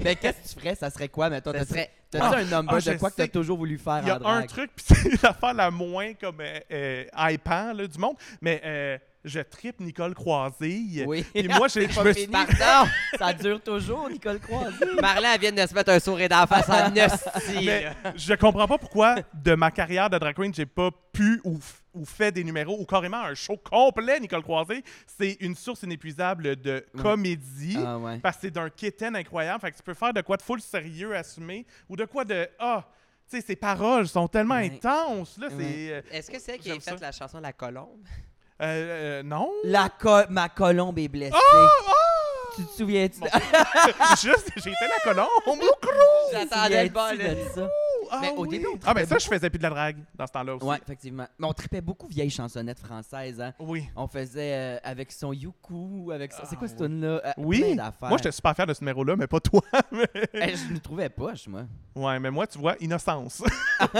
[0.00, 0.74] Mais qu'est-ce que tu ferais?
[0.74, 1.52] Ça serait quoi, mettons?
[1.52, 4.00] Ça T'as-tu serait- t'as-tu Ah, un number ah, de quoi que t'as toujours voulu faire
[4.02, 4.48] Il y a en un drague?
[4.48, 8.98] truc, puis c'est l'affaire la moins comme euh, euh, hypant là, du monde, mais euh,
[9.24, 11.04] je tripe Nicole Croisille.
[11.06, 11.24] Oui.
[11.34, 12.26] Puis moi, j'ai- je pas fini.
[12.28, 12.90] Pardon!
[13.18, 14.84] Ça dure toujours, Nicole Croisé.
[15.00, 18.66] Marla, elle vient de se mettre un sourire d'en face en hostie, Mais je comprends
[18.68, 21.58] pas pourquoi, de ma carrière de drag queen, j'ai pas pu ou,
[22.04, 24.82] fait des numéros ou carrément un show complet, Nicole Croisé.
[25.06, 27.02] C'est une source inépuisable de Ouais.
[27.02, 27.78] comédie.
[27.84, 28.18] Ah ouais.
[28.18, 29.60] Parce que c'est d'un kitten incroyable.
[29.60, 32.48] Fait que tu peux faire de quoi de full sérieux assumé ou de quoi de.
[32.58, 32.84] Ah!
[33.30, 34.66] tu sais, ses paroles sont tellement Ouais.
[34.74, 35.38] intenses.
[35.38, 35.54] Là, Ouais.
[35.58, 35.92] c'est.
[35.94, 36.96] euh, Est-ce que c'est elle qui a fait ça.
[37.00, 38.04] la chanson La Colombe?
[38.62, 39.50] Euh, euh, non?
[39.64, 41.34] La co- ma colombe est blessée.
[41.34, 41.92] Oh!
[42.56, 43.20] Tu te souviens-tu?
[43.20, 43.26] De...
[44.22, 45.28] Juste, j'ai été la colombe.
[46.32, 47.18] J'attendais le bol.
[48.10, 48.48] Ah, Mais au oui.
[48.50, 50.54] début, on Ah, ben trippait ça, je faisais plus de la drague dans ce temps-là
[50.56, 50.64] aussi.
[50.66, 51.26] Ouais, effectivement.
[51.38, 53.52] Mais on tripait beaucoup vieilles chansonnettes françaises, hein.
[53.58, 53.88] Oui.
[53.96, 56.42] On faisait euh, avec son Youkou, avec son...
[56.44, 57.60] C'est quoi Ah, cette tune là Oui.
[57.60, 58.08] Plein d'affaires.
[58.08, 59.60] Moi, j'étais super fier de ce numéro-là, mais pas toi.
[59.92, 61.62] Mais- Eh, je nous trouvais poche, moi.
[61.94, 63.42] ouais, mais moi, tu vois, innocence.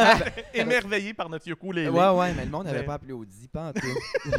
[0.55, 1.89] Émerveillé par notre ukulélé.
[1.89, 3.81] Ouais, ouais, mais le monde n'avait Mais- pas applaudi, pas en tout.
[4.25, 4.31] tu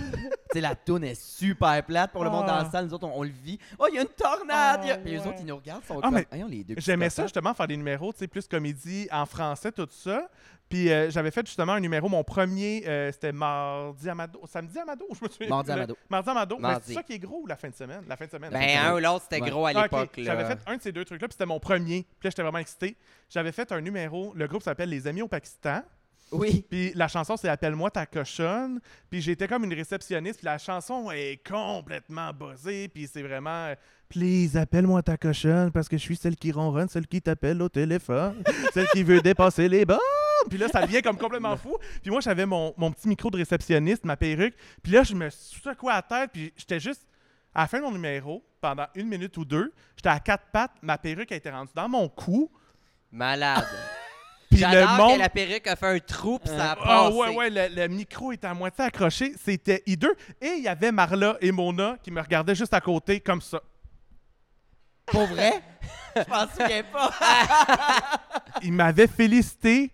[0.53, 2.63] sais, la toune est super plate pour le monde dans Ah.
[2.63, 2.85] la salle.
[2.85, 3.59] Nous autres, on, on le vit.
[3.79, 4.81] Oh, il y a une tornade!
[4.85, 6.15] a- Ah, Puis les autres, ils nous regardent, ils sont Ah, comme...
[6.15, 9.25] mais Voyons, les deux J'aimais ça justement faire des numéros, tu sais, plus comédie en
[9.25, 10.29] français, tout ça.
[10.69, 15.05] Puis euh, j'avais fait justement un numéro, mon premier, euh, c'était mardi Amado, samedi Amado,
[15.19, 15.49] je me souviens.
[15.49, 15.97] Mardi Amado.
[16.09, 16.57] Mardi Amado.
[16.59, 18.03] Mais c'est ça qui est gros ou la fin de semaine?
[18.07, 18.51] La fin de semaine.
[18.51, 19.49] Ben, un ou l'autre, c'était Ouais.
[19.51, 20.13] gros à Ah, l'époque.
[20.17, 22.01] J'avais fait un de ces deux trucs-là, puis c'était mon premier.
[22.19, 22.97] Puis là, j'étais vraiment excité.
[23.29, 25.81] J'avais fait un numéro, le groupe s'appelle Les Amis au Pakistan.
[26.31, 26.65] Oui.
[26.67, 28.81] Puis la chanson, c'est Appelle-moi ta cochonne.
[29.11, 30.39] Puis j'étais comme une réceptionniste.
[30.39, 32.87] Puis la chanson est complètement buzzée.
[32.87, 33.71] Puis c'est vraiment.
[34.09, 37.69] Please, appelle-moi ta cochonne parce que je suis celle qui ronronne, celle qui t'appelle au
[37.69, 38.35] téléphone,
[38.73, 39.99] celle qui veut dépasser les bornes.
[40.49, 41.75] Puis là, ça devient comme complètement fou.
[42.01, 44.53] Puis moi, j'avais mon, mon petit micro de réceptionniste, ma perruque.
[44.83, 46.29] Puis là, je me secouais la tête.
[46.31, 47.01] Puis j'étais juste.
[47.57, 50.73] À la fin de mon numéro, pendant une minute ou deux, j'étais à quatre pattes.
[50.81, 52.51] Ma perruque a été rendue dans mon cou.
[53.11, 53.65] Malade.
[54.51, 55.15] Puis le monde.
[55.15, 57.15] que la perruque a fait un trou pis ça a Ah passé.
[57.17, 59.33] ouais, ouais, le, le micro était à moitié accroché.
[59.41, 60.13] C'était hideux.
[60.41, 63.61] Et il y avait Marla et Mona qui me regardaient juste à côté, comme ça.
[65.07, 65.61] Pour vrai?
[66.15, 67.11] Je m'en souviens pas.
[68.63, 69.91] Ils m'avaient félicité,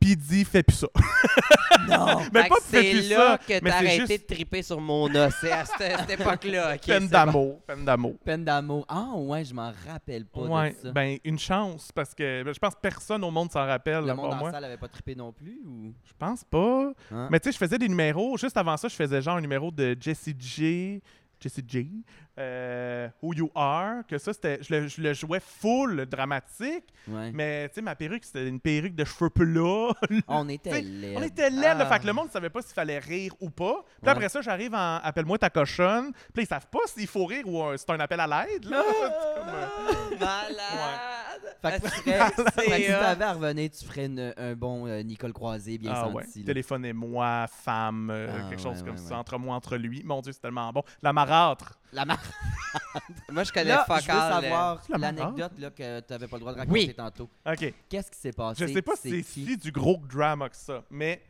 [0.00, 0.86] puis dit, fais plus ça.
[1.88, 2.20] non.
[2.32, 3.38] Mais Fait pas que fais c'est plus là ça.
[3.38, 5.34] que t'as arrêté juste de triper sur mon os.
[5.40, 6.76] C'est à cette, cette époque-là.
[6.78, 7.60] peine d'amour.
[7.66, 8.14] Peine d'amour.
[8.24, 8.84] Peine d'amour.
[8.88, 10.92] Ah ouais, je m'en rappelle pas Ouais, de ça.
[10.92, 14.04] ben une chance, parce que ben, je pense que personne au monde s'en rappelle.
[14.04, 15.92] le monde la salle avait pas trippé non plus ou...
[16.04, 16.92] Je pense pas.
[17.12, 17.28] Hein?
[17.30, 18.36] Mais tu sais, je faisais des numéros.
[18.38, 21.02] Juste avant ça, je faisais genre un numéro de Jessie J.
[21.42, 21.90] Jessie J.
[22.38, 24.06] euh, Who You Are.
[24.06, 24.58] Que ça, c'était.
[24.62, 26.84] Je le, je le jouais full dramatique.
[27.08, 27.30] Ouais.
[27.32, 29.92] Mais tu sais, ma perruque, c'était une perruque de cheveux plats.
[30.28, 31.14] On était laids.
[31.16, 31.76] On était laid.
[31.80, 31.86] Ah.
[31.86, 33.82] Fait que le monde ne savait pas s'il fallait rire ou pas.
[33.84, 34.08] Puis Ouais.
[34.10, 36.12] après ça, j'arrive en Appelle-moi ta cochonne.
[36.32, 38.82] Puis ils savent pas s'il faut rire ou euh, c'est un appel à l'aide, là.
[39.36, 41.31] Comme, euh, Malade.
[41.62, 41.88] Fait que
[42.60, 46.08] fait si t'avais à revenir, tu ferais une- un bon euh, Nicole Croisé bien Ah
[46.08, 46.24] ouais.
[46.24, 46.44] senti.
[46.44, 49.08] Téléphonez-moi, femme, euh, Ah, quelque ouais, chose comme ouais.
[49.08, 50.02] ça, entre moi, entre lui.
[50.04, 50.82] Mon Dieu, c'est tellement bon.
[51.02, 51.78] La marâtre.
[51.92, 52.24] La marque.
[53.30, 56.36] Moi, je connais Là, fuck je veux euh, savoir la l'anecdote là, que t'avais pas
[56.36, 56.94] le droit de raconter Oui.
[56.94, 57.28] tantôt.
[57.46, 57.74] OK.
[57.88, 58.66] Qu'est-ce qui s'est passé?
[58.66, 59.44] Je sais pas si c'est qui?
[59.46, 61.22] si du gros drama que ça, mais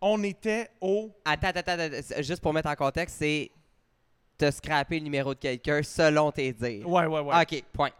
[0.00, 1.14] on était au.
[1.24, 3.50] Attends, attends, attends, attends, juste pour mettre en contexte, c'est
[4.38, 6.88] t'as scrappé le numéro de quelqu'un selon tes dires.
[6.88, 7.42] Ouais, ouais, ouais.
[7.42, 7.90] Ok, point.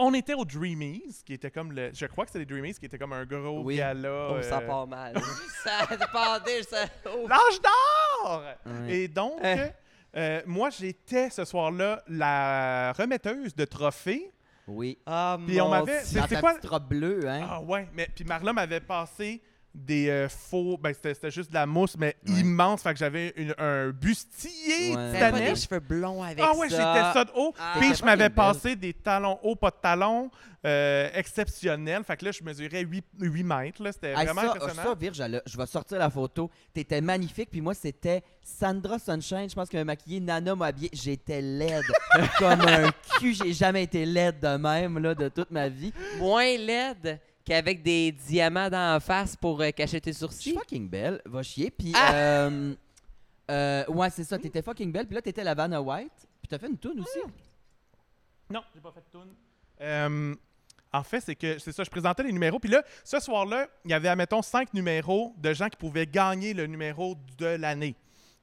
[0.00, 1.90] On était au Dreamies, qui était comme le.
[1.92, 3.76] Je crois que c'était les Dreamies, qui était comme un gros Oui.
[3.76, 4.28] gala.
[4.30, 5.14] Oh, ça euh, part mal.
[5.64, 6.84] ça dépendait, ça.
[7.06, 7.26] oh.
[7.28, 8.44] L'âge d'or!
[8.88, 9.68] Et donc, Euh.
[10.16, 14.30] euh, moi, j'étais ce soir-là la remetteuse de trophées.
[14.68, 14.98] Oui.
[15.06, 16.20] Ah, Puis on mon m'avait- Dieu.
[16.28, 17.46] C'est- quoi- petite robe bleue, hein?
[17.50, 19.42] Ah ouais, mais puis Marla m'avait passé
[19.74, 20.76] des euh, faux.
[20.80, 22.40] Ben, c'était c'était juste de la mousse, mais Ouais.
[22.40, 22.82] immense.
[22.82, 24.50] Fait que j'avais un bustier
[24.90, 24.94] Ouais.
[24.94, 25.54] T'avais pas titanesque.
[25.54, 26.76] des cheveux blonds avec Ah ouais, ça.
[26.76, 27.54] j'étais ça de haut.
[27.58, 27.74] Ah.
[27.78, 30.30] Puis je m'avais passé des talons hauts, pas de talons,
[30.66, 32.02] euh, exceptionnels.
[32.04, 33.82] Fait que là, je mesurais 8, 8 mètres.
[33.82, 33.92] là.
[33.92, 34.82] C'était Hey, vraiment ça, impressionnant.
[34.82, 36.50] ça, Virge, je vais sortir la photo.
[36.74, 39.48] T'étais magnifique, puis moi, c'était Sandra Sunshine.
[39.48, 40.20] Je pense qu'elle m'a maquillée.
[40.20, 40.90] Nana m'a habillée.
[40.92, 41.84] J'étais laide
[42.38, 42.90] comme un
[43.20, 43.34] cul.
[43.34, 45.92] J'ai jamais été laide de même là, de toute ma vie.
[46.18, 50.52] Moins laide qu'avec des diamants dans la face pour euh, cacher tes Je suis sourcils.
[50.54, 51.20] fucking belle.
[51.24, 51.70] Va chier.
[51.70, 52.14] Puis, Ah!
[52.14, 52.74] euh,
[53.50, 54.38] euh, ouais, c'est ça.
[54.38, 55.06] T'étais fucking belle.
[55.06, 56.12] Puis là, t'étais la Vanna White.
[56.42, 57.18] Puis t'as fait une toune aussi.
[58.50, 59.30] Non, j'ai pas fait de tune.
[59.82, 60.34] Euh,
[60.90, 62.58] en fait, c'est que c'est ça, je présentais les numéros.
[62.58, 66.54] Puis là, ce soir-là, il y avait, admettons, cinq numéros de gens qui pouvaient gagner
[66.54, 67.94] le numéro de l'année.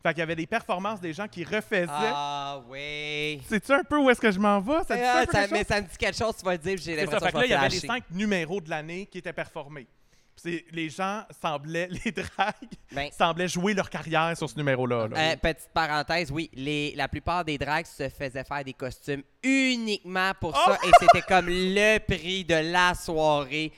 [0.06, 1.88] Fait qu'il y avait des performances des gens qui refaisaient.
[1.90, 3.42] Ah oui.
[3.50, 4.84] Sais-tu un peu où est-ce que je m'en vais?
[4.88, 7.02] Ça Ah, ça- mais ça me dit quelque chose, tu vas le dire, j'ai ça.
[7.02, 9.88] l'impression Fait que là, il y avait les cinq numéros de l'année qui étaient performés.
[10.44, 12.54] Puis les gens semblaient, les dragues,
[12.92, 15.08] Ben, semblaient jouer leur carrière sur ce numéro-là.
[15.08, 15.18] là.
[15.18, 20.34] Euh, petite parenthèse, oui, les, la plupart des drags se faisaient faire des costumes uniquement
[20.40, 20.72] pour Oh!
[20.72, 23.72] ça et c'était comme le prix de la soirée.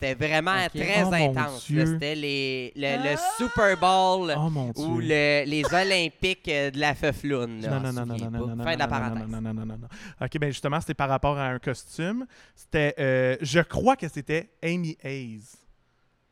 [0.00, 1.64] C'était vraiment très Oh, intense.
[1.66, 7.60] C'était les, le, le Super Bowl oh ou le- les Olympiques euh, de la feufloune.
[7.60, 9.28] Non, on non, non, non, non, non, non, Fin de la non, non, parenthèse.
[9.28, 9.88] Non, non, non, non, non.
[10.20, 12.26] OK, ben justement, c'était par rapport à un costume.
[12.56, 15.44] C'était, euh, je crois que c'était Amy Hayes.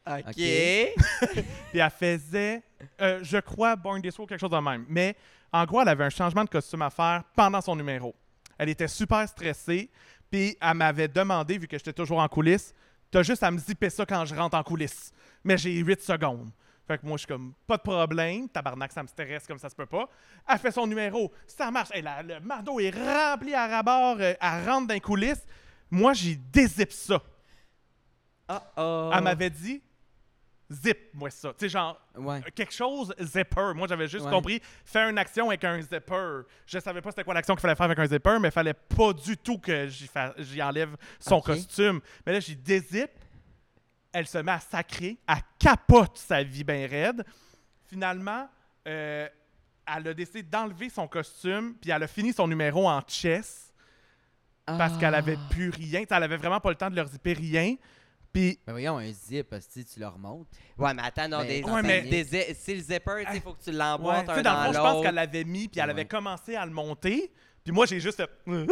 [0.07, 0.25] OK.
[0.29, 0.35] Ok.
[1.71, 2.63] Puis elle faisait,
[3.01, 4.85] euh, je crois, Born This Way ou quelque chose de même.
[4.89, 5.15] Mais
[5.53, 8.13] en gros, elle avait un changement de costume à faire pendant son numéro.
[8.59, 9.89] Elle était super stressée.
[10.31, 12.75] Puis elle m'avait demandé, vu que j'étais toujours en coulisses,
[13.13, 15.13] t'as juste à me zipper ça quand je rentre en coulisses.
[15.45, 16.51] Mais j'ai 8 secondes.
[16.89, 18.49] Fait que moi, je suis comme, pas de problème.
[18.49, 20.09] Tabarnak, ça me stresse comme ça se peut pas.
[20.49, 21.31] Elle fait son numéro.
[21.47, 21.91] Ça marche.
[21.95, 24.17] Et le mardeau est rempli à rabord.
[24.19, 25.45] euh, elle rentre dans les coulisses.
[25.91, 27.23] Moi, j'ai dézippe ça.
[28.51, 29.11] Uh-oh.
[29.15, 29.81] Elle m'avait dit,
[30.73, 31.51] zip, moi ça.
[31.51, 32.41] Tu sais, genre, Ouais.
[32.55, 33.73] quelque chose zipper.
[33.75, 34.31] Moi, j'avais juste Ouais.
[34.31, 36.41] compris faire une action avec un zipper.
[36.67, 38.75] Je savais pas c'était quoi l'action qu'il fallait faire avec un zipper, mais il fallait
[38.75, 42.01] pas du tout que j'y, enlève son costume.
[42.27, 43.11] Mais là, j'y dézip.
[44.13, 45.19] Elle se met à sacrer.
[45.27, 47.25] Elle capote sa vie bien raide.
[47.89, 48.49] Finalement,
[48.87, 49.29] euh,
[49.87, 53.73] elle a décidé d'enlever son costume, puis elle a fini son numéro en chess
[54.67, 55.01] parce Ah.
[55.01, 56.05] qu'elle avait plus rien.
[56.09, 57.75] Elle avait vraiment pas le temps de leur zipper rien.
[58.33, 60.47] Puis Ben voyons, un zip, si tu le remontes.
[60.79, 63.63] Ouais, mais attends, non, des, ouais, mais- des zi- si le zipper, il faut que
[63.63, 65.81] tu l'emboîtes Ouais, un sais, dans le dans fond, je pense qu'elle l'avait mis, puis
[65.81, 66.09] elle avait Ouais.
[66.09, 67.31] commencé à le monter.
[67.63, 68.31] Puis moi, j'ai juste fait.
[68.47, 68.67] Puis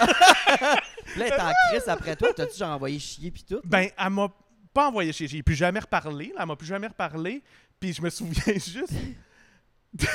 [0.00, 2.28] là, elle est en crise après toi.
[2.34, 3.60] T'as-tu genre envoyé chier puis tout?
[3.64, 4.28] Ben, elle m'a
[4.74, 5.26] pas envoyé chez.
[5.26, 6.26] J'ai plus jamais reparlé.
[6.34, 7.42] là, Elle m'a plus jamais reparlé.
[7.80, 8.92] Puis je me souviens juste.
[9.98, 10.06] Je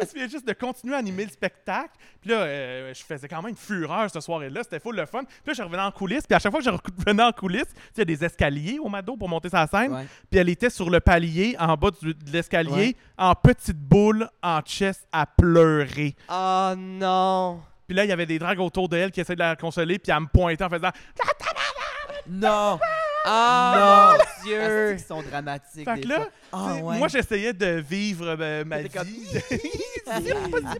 [0.00, 1.90] me souviens juste de continuer à animer le spectacle.
[2.20, 4.62] Puis là, euh, je faisais quand même une fureur ce soir-là.
[4.62, 5.24] C'était full le fun.
[5.24, 6.26] Puis là, je revenais en coulisses.
[6.26, 8.88] Puis à chaque fois que je revenais en coulisses, il y a des escaliers au
[8.88, 9.92] Mado pour monter sa scène.
[9.92, 10.06] Ouais.
[10.30, 12.96] Puis elle était sur le palier, en bas du- de l'escalier, Ouais.
[13.18, 16.14] en petite boule, en chest, à pleurer.
[16.30, 17.60] Oh non!
[17.86, 20.10] Puis là, il y avait des dragues autour d'elle qui essayaient de la consoler, puis
[20.10, 20.90] elle me pointait en faisant
[22.28, 22.78] Non!
[23.26, 24.18] Oh Non!
[24.18, 24.90] mon Dieu!
[24.96, 25.84] Qu'ils sont dramatiques.
[25.84, 26.28] Fait que là.
[26.52, 26.98] Ah, ouais.
[26.98, 28.88] moi, j'essayais de vivre euh, ma vie.
[28.90, 29.08] Comme-.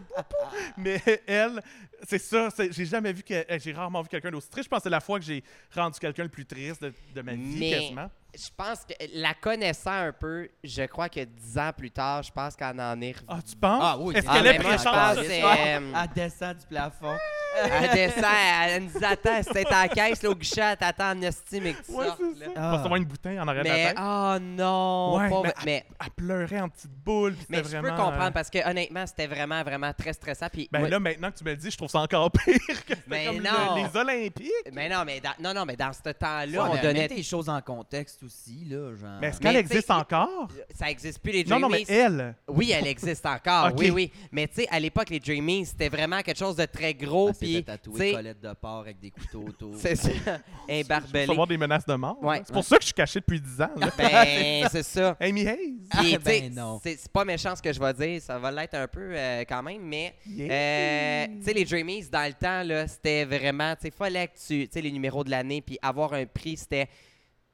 [0.77, 1.61] Mais elle,
[2.07, 3.43] c'est ça, j'ai jamais vu que.
[3.57, 4.65] J'ai rarement vu quelqu'un d'aussi triste.
[4.65, 5.43] Je pense que c'est la fois que j'ai
[5.75, 8.09] rendu quelqu'un le plus triste de, de ma vie, Mais- quasiment.
[8.37, 12.31] Je pense que la connaissant un peu, je crois que dix ans plus tard, je
[12.33, 13.27] pense qu'elle en est revenue.
[13.29, 13.81] Ah, tu penses?
[13.81, 14.77] Ah oui, Est-ce c'est- qu'elle Ah, est
[15.23, 15.57] c'est- soir?
[15.57, 17.15] euh, Elle descend du plafond.
[17.63, 18.23] Elle descend,
[18.67, 19.41] elle nous attend.
[19.43, 22.05] C'était à la caisse, là, au guichet, elle t'attend en estime et que tu Ouais,
[22.05, 22.51] sortes, c'est là.
[22.85, 22.95] Ah.
[22.95, 23.97] Une bouteille en arrière de la Mais, tête.
[23.99, 25.17] oh non!
[25.17, 27.33] Ouais, pauvre- mais- mais, Elle pleurait en petite boule.
[27.35, 30.13] puis mais c'était je peux vraiment, comprendre euh, parce que honnêtement, c'était vraiment, vraiment très
[30.13, 30.47] stressant.
[30.51, 32.55] Puis Ben moi- là, maintenant que tu me le dis, je trouve ça encore pire
[32.55, 33.75] que c'était Mais comme le- non.
[33.75, 34.51] les Olympiques.
[34.73, 37.07] mais non, mais dans, non, non, mais dans ce temps-là, Ouais, on mais donnait.
[37.07, 38.95] Tes choses en contexte aussi, là.
[38.95, 39.09] Genre.
[39.21, 40.47] Mais est-ce Mais qu'elle tu sais, existe il- encore?
[40.73, 41.85] Ça existe plus, les Non, non, Dreamies.
[41.89, 42.35] mais elle.
[42.47, 43.65] Oui, elle existe encore.
[43.75, 43.79] Ok.
[43.79, 44.11] Oui, oui.
[44.31, 47.29] Mais tu sais, à l'époque, les Dreamies, c'était vraiment quelque chose de très gros.
[47.29, 49.75] Ah, c'est Puis, tatoué t'sais- colette de porc avec des couteaux autour.
[49.77, 50.09] C'est ça.
[50.69, 51.27] Un barbelé.
[51.47, 52.17] des menaces de mort.
[52.23, 52.41] Ouais.
[52.45, 53.69] C'est pour ça que je suis caché depuis 10 ans.
[53.77, 53.89] là.
[53.97, 55.15] Ben, c'est ça.
[55.19, 55.77] Amy Hayes.
[55.91, 56.79] Ah, ben non.
[56.83, 59.63] c'est pas méchant ce que je vais dire, ça va l'être un peu euh, quand
[59.63, 60.51] même, mais Yeah.
[60.51, 64.33] euh, tu sais, les Dreamies, dans le temps, là, c'était vraiment, tu sais, fallait que
[64.37, 66.87] tu, tu sais, les numéros de l'année, puis avoir un prix, c'était,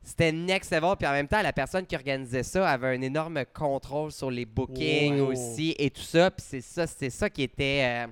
[0.04, 3.44] c'était next level, puis en même temps, la personne qui organisait ça avait un énorme
[3.54, 5.32] contrôle sur les bookings Oh.
[5.32, 8.08] aussi et tout ça, puis c'est ça, c'est ça qui était, euh,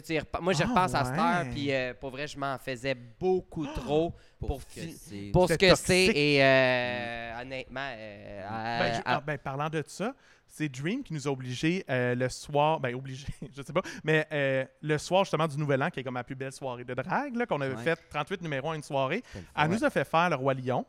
[0.00, 2.94] tu moi, je Ah, repense à cette heure, puis euh, pour vrai, je m'en faisais
[2.94, 5.30] beaucoup trop pour, ce que c'est.
[5.32, 6.16] pour ce C'était que c'est, toxique.
[6.16, 10.14] et euh, honnêtement, euh, Ben, à- je- à- ah, ben, parlant de ça,
[10.46, 13.26] c'est Dream qui nous a obligés euh, le soir, ben obligés,
[13.56, 16.24] je sais pas, mais euh, le soir justement du Nouvel An, qui est comme la
[16.24, 17.82] plus belle soirée de drague, là, qu'on avait Ouais.
[17.82, 19.22] fait 38 numéros en une soirée,
[19.56, 20.84] elle nous a fait faire le Roi Lion.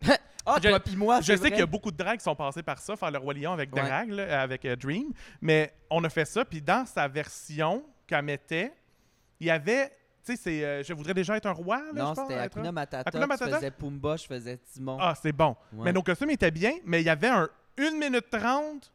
[0.46, 2.36] Ah, Je- toi pis moi, Je sais qu'il y a beaucoup de drags qui sont
[2.36, 3.80] passés par ça, faire le Roi Lion avec Ouais.
[3.80, 8.22] Drag, là, avec euh, Dream, mais on a fait ça, puis dans sa version qu'elle
[8.24, 8.72] mettait,
[9.40, 9.88] il y avait,
[10.24, 12.58] tu sais, c'est euh, Je voudrais déjà être un roi, là, Non, je pense, c'était
[12.60, 13.10] un- Matata.
[13.10, 13.18] Tu
[13.52, 14.98] faisais Pumba, je faisais Timon.
[15.00, 15.56] Ah, c'est bon.
[15.72, 15.84] Ouais.
[15.84, 17.48] Mais nos costumes étaient bien, mais il y avait un
[17.78, 18.92] 1 minute 30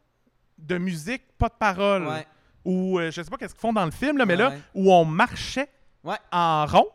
[0.57, 2.07] de musique, pas de parole.
[2.07, 2.25] Ouais.
[2.65, 4.53] Ou euh, je sais pas qu'est-ce qu'ils font dans le film, là, mais Ouais, là,
[4.73, 5.69] où on marchait
[6.03, 6.17] Ouais.
[6.31, 6.87] en rond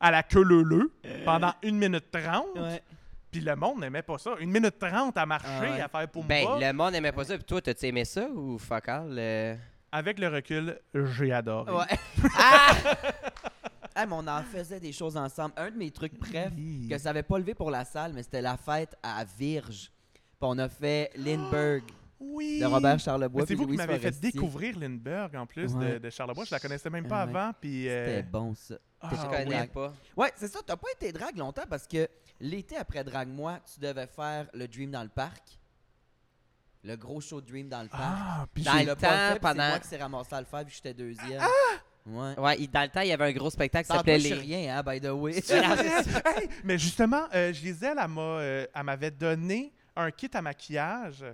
[0.00, 0.92] à la queue leu
[1.24, 2.46] pendant 1 minute 30.
[2.56, 2.82] Ouais.
[3.30, 4.34] Puis le monde n'aimait pas ça.
[4.40, 5.80] 1 minute 30 à marcher, Ah ouais.
[5.80, 6.26] à faire Pumba.
[6.28, 7.34] Ben, le monde aimait pas ça.
[7.36, 9.14] Puis toi, t'as-tu aimé ça ou fuck all?
[9.18, 9.56] euh?
[9.96, 11.70] Avec le recul, j'ai adoré.
[11.72, 11.84] Ouais.
[13.96, 15.54] Ah, mais on en faisait des choses ensemble.
[15.56, 16.88] Un de mes trucs bref, Oui.
[16.90, 19.92] que ça avait pas levé pour la salle, mais c'était la fête à Virge.
[20.12, 21.84] Puis on a fait Lindbergh
[22.18, 22.58] Oui.
[22.58, 23.44] de Robert Charlebois.
[23.46, 26.00] C'est vous qui m'avez fait découvrir Lindbergh en plus de, Ouais.
[26.00, 26.44] de Charlebois.
[26.44, 27.30] Je la connaissais même pas Ah ouais.
[27.36, 27.52] avant.
[27.60, 28.74] Puis, euh, C'était bon, ça.
[29.00, 29.44] ah, je ouais.
[29.44, 29.66] connais oui.
[29.68, 29.92] pas.
[30.16, 30.58] Ouais, c'est ça.
[30.66, 32.08] T'as pas été drague longtemps parce que
[32.40, 35.56] l'été après Drague Moi, tu devais faire le Dream dans le parc.
[36.84, 38.02] Le gros show de Dream dans le parc.
[38.04, 40.74] Ah, puis Dans le temps, pendant- C'est moi qui s'est ramassé à le faire, puis
[40.74, 41.40] j'étais deuxième.
[42.06, 42.38] Ouais.
[42.38, 44.28] Ouais, il- dans le temps, il y avait un gros spectacle qui Sans s'appelait Les.
[44.28, 45.32] sais rien, hein, by the way.
[45.50, 51.24] Hey, mais justement, euh, Gisèle, elle m'a, euh, elle m'avait donné un kit à maquillage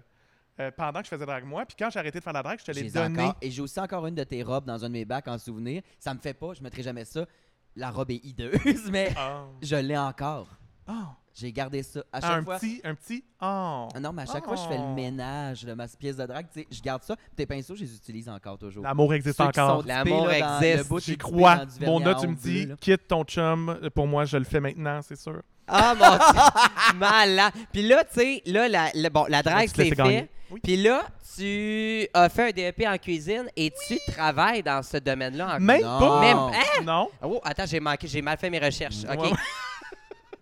[0.61, 1.67] euh, pendant que je faisais drague moi.
[1.67, 3.21] Puis quand j'ai arrêté de faire la drague, je te l'ai donné.
[3.23, 3.37] encore.
[3.43, 5.83] Et j'ai aussi encore une de tes robes dans un de mes bacs en souvenir.
[5.99, 7.27] Ça me fait pas, je mettrai jamais ça.
[7.75, 8.55] La robe est hideuse,
[8.93, 9.47] mais Ah.
[9.63, 10.49] je l'ai encore.
[10.87, 11.15] Ah.
[11.33, 12.03] J'ai gardé ça.
[12.13, 12.59] À chaque un fois.
[12.59, 13.25] petit, un petit.
[13.41, 13.89] Oh.
[14.01, 16.47] Non, mais à chaque fois, je fais le ménage de ma pièce de drague.
[16.53, 17.15] tu sais, Je garde ça.
[17.37, 18.83] Tes pinceaux, je les utilise encore toujours.
[18.83, 19.85] L'amour existe Ceux encore.
[19.87, 20.99] L'amour existe.
[21.01, 21.65] J'y crois.
[21.81, 23.79] Mona, vernis tu me dis, quitte ton chum.
[23.95, 25.41] Pour moi, je le fais maintenant, c'est sûr.
[25.73, 26.43] Ah mon dieu!
[26.99, 27.53] Malade!
[27.73, 30.29] Puis là, tu sais, là, la, la- bon, la drague, c'est fait.
[30.51, 30.59] Oui.
[30.65, 31.05] Puis là,
[31.37, 35.81] tu as fait un DEP en cuisine et tu travailles dans ce domaine-là en Même
[35.81, 35.99] Non.
[36.01, 36.21] pas.
[36.21, 36.83] Même- hein?
[36.85, 37.09] Non.
[37.23, 39.05] Oh, attends, j'ai manqué, j'ai mal fait mes recherches.
[39.09, 39.23] OK.
[39.23, 39.31] Ouais.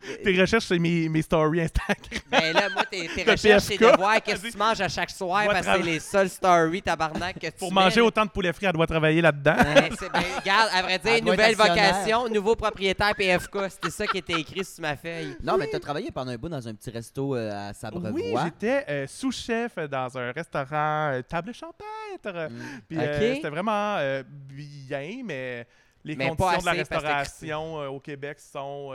[0.24, 1.96] Tes recherches, c'est mes, mes stories Instagram.
[2.30, 5.44] Ben là, moi, tes, recherches, c'est de voir qu'est-ce que tu manges à chaque soir
[5.46, 8.06] parce que c'est les seules stories, tabarnak, que tu Pour mets, manger là.
[8.06, 9.56] autant de poulet frit, elle doit travailler là-dedans.
[9.56, 13.58] Ouais, ben, regarde, à vrai dire, nouvelle vocation, nouveau propriétaire PFK.
[13.70, 15.36] C'était ça qui était écrit sur ma feuille.
[15.42, 18.10] Non, mais t'as travaillé pendant un bout dans un petit resto euh, à Sabrevois.
[18.12, 22.48] Oui, j'étais euh, sous-chef dans un restaurant euh, table champêtre.
[22.50, 22.62] Mm.
[22.88, 25.66] Puis euh, c'était vraiment euh, bien, mais
[26.04, 28.92] les Mais conditions de la que- restauration euh, au Québec sont.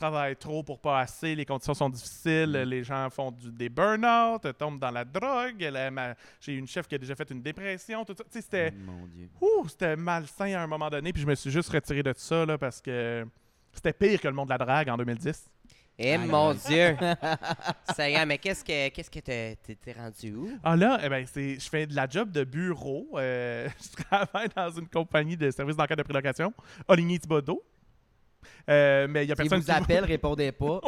[0.00, 2.68] Travailles trop pour pas assez, les conditions sont difficiles, Mm.
[2.68, 5.70] les gens font du, des burn-out, tombent dans la drogue.
[6.40, 8.24] J'ai une chef qui a déjà fait une dépression, tout ça.
[8.24, 8.72] Tu sais, c'était.
[9.40, 12.44] Ouh, c'était malsain à un moment donné, puis je me suis juste retiré de ça
[12.46, 13.26] là, parce que
[13.72, 15.48] c'était pire que le monde de la drague en 2010.
[16.02, 16.54] Eh mon.
[16.54, 16.96] Dieu!
[17.94, 20.48] Seigneur, mais qu'est-ce que qu'est-ce que t'es t'es- rendu où?
[20.64, 23.06] Ah là, eh ben, c'est, je fais de la job de bureau.
[23.16, 26.54] euh, je travaille dans une compagnie de services d'enquête de prélocation,
[26.88, 27.62] Oligny-Thibodeau.
[28.68, 30.80] Euh, mais il y a Si personne vous qui appelle, répondez pas.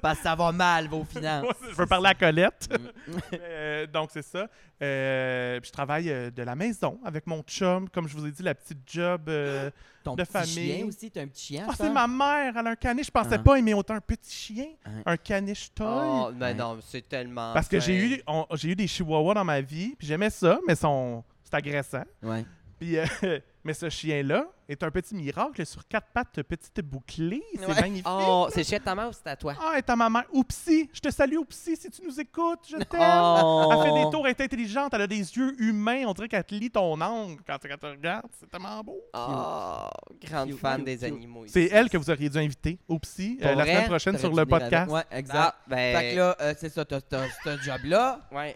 [0.00, 1.46] parce que ça va mal, vos finances.
[1.70, 2.68] je veux parler à Colette.
[2.70, 3.14] Mm.
[3.40, 4.46] Euh, donc, c'est ça.
[4.82, 7.88] Euh, puis je travaille de la maison avec mon chum.
[7.88, 9.22] Comme je vous ai dit, la petite job.
[9.28, 9.70] euh,
[10.02, 10.74] Ton de petit famille.
[10.76, 11.66] chien aussi, t'as un petit chien.
[11.68, 13.06] Ah, c'est ma mère, elle a un caniche.
[13.06, 13.38] Je pensais Ah.
[13.38, 15.02] pas aimer autant un petit chien, Ouais.
[15.06, 15.86] un caniche toy.
[15.88, 16.54] Oh, mais Ouais.
[16.54, 17.52] non, c'est tellement.
[17.54, 20.58] Parce que j'ai eu, on- j'ai eu des chihuahuas dans ma vie, puis j'aimais ça,
[20.66, 22.04] mais son, c'est agressant.
[22.22, 22.44] Ouais.
[22.78, 23.04] Puis, euh,
[23.64, 27.42] mais ce chien-là est un petit miracle sur quatre pattes petites bouclées.
[27.58, 27.80] C'est Ouais.
[27.80, 28.06] magnifique.
[28.08, 29.54] Oh, c'est chez ta mère ou c'est à toi?
[29.60, 30.24] Ah, et à ma mère.
[30.32, 33.00] Oupsie, je te salue, Oupsie, si tu nous écoutes, je t'aime.
[33.22, 33.70] Oh.
[33.72, 36.04] Elle fait des tours, elle est intelligente, elle a des yeux humains.
[36.06, 38.26] On dirait qu'elle te lit ton angle quand, tu regardes.
[38.38, 39.00] C'est tellement beau.
[39.12, 39.88] Oh,
[40.22, 41.04] grande Cute, fan cute, des cute.
[41.04, 41.44] animaux.
[41.46, 44.90] C'est elle que vous auriez dû inviter, Oupsie, euh, la semaine prochaine sur le podcast.
[44.90, 45.36] Ouais, exact.
[45.38, 45.96] Ah, ben.
[45.98, 48.54] Fait que là, euh, c'est ça, t'as t'as ce job-là, Ouais.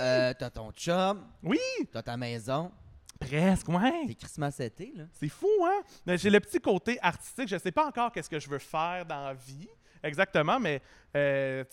[0.00, 1.58] euh, t'as ton chum, Oui,
[1.92, 2.70] t'as ta maison,
[3.18, 4.06] presque, ouais.
[4.06, 5.04] t'es Christmas été, là.
[5.12, 5.82] C'est fou, hein?
[6.06, 7.48] Mais J'ai le petit côté artistique.
[7.48, 9.68] Je sais pas encore qu'est-ce que je veux faire dans la vie.
[10.02, 10.80] Exactement, mais
[11.16, 11.64] euh,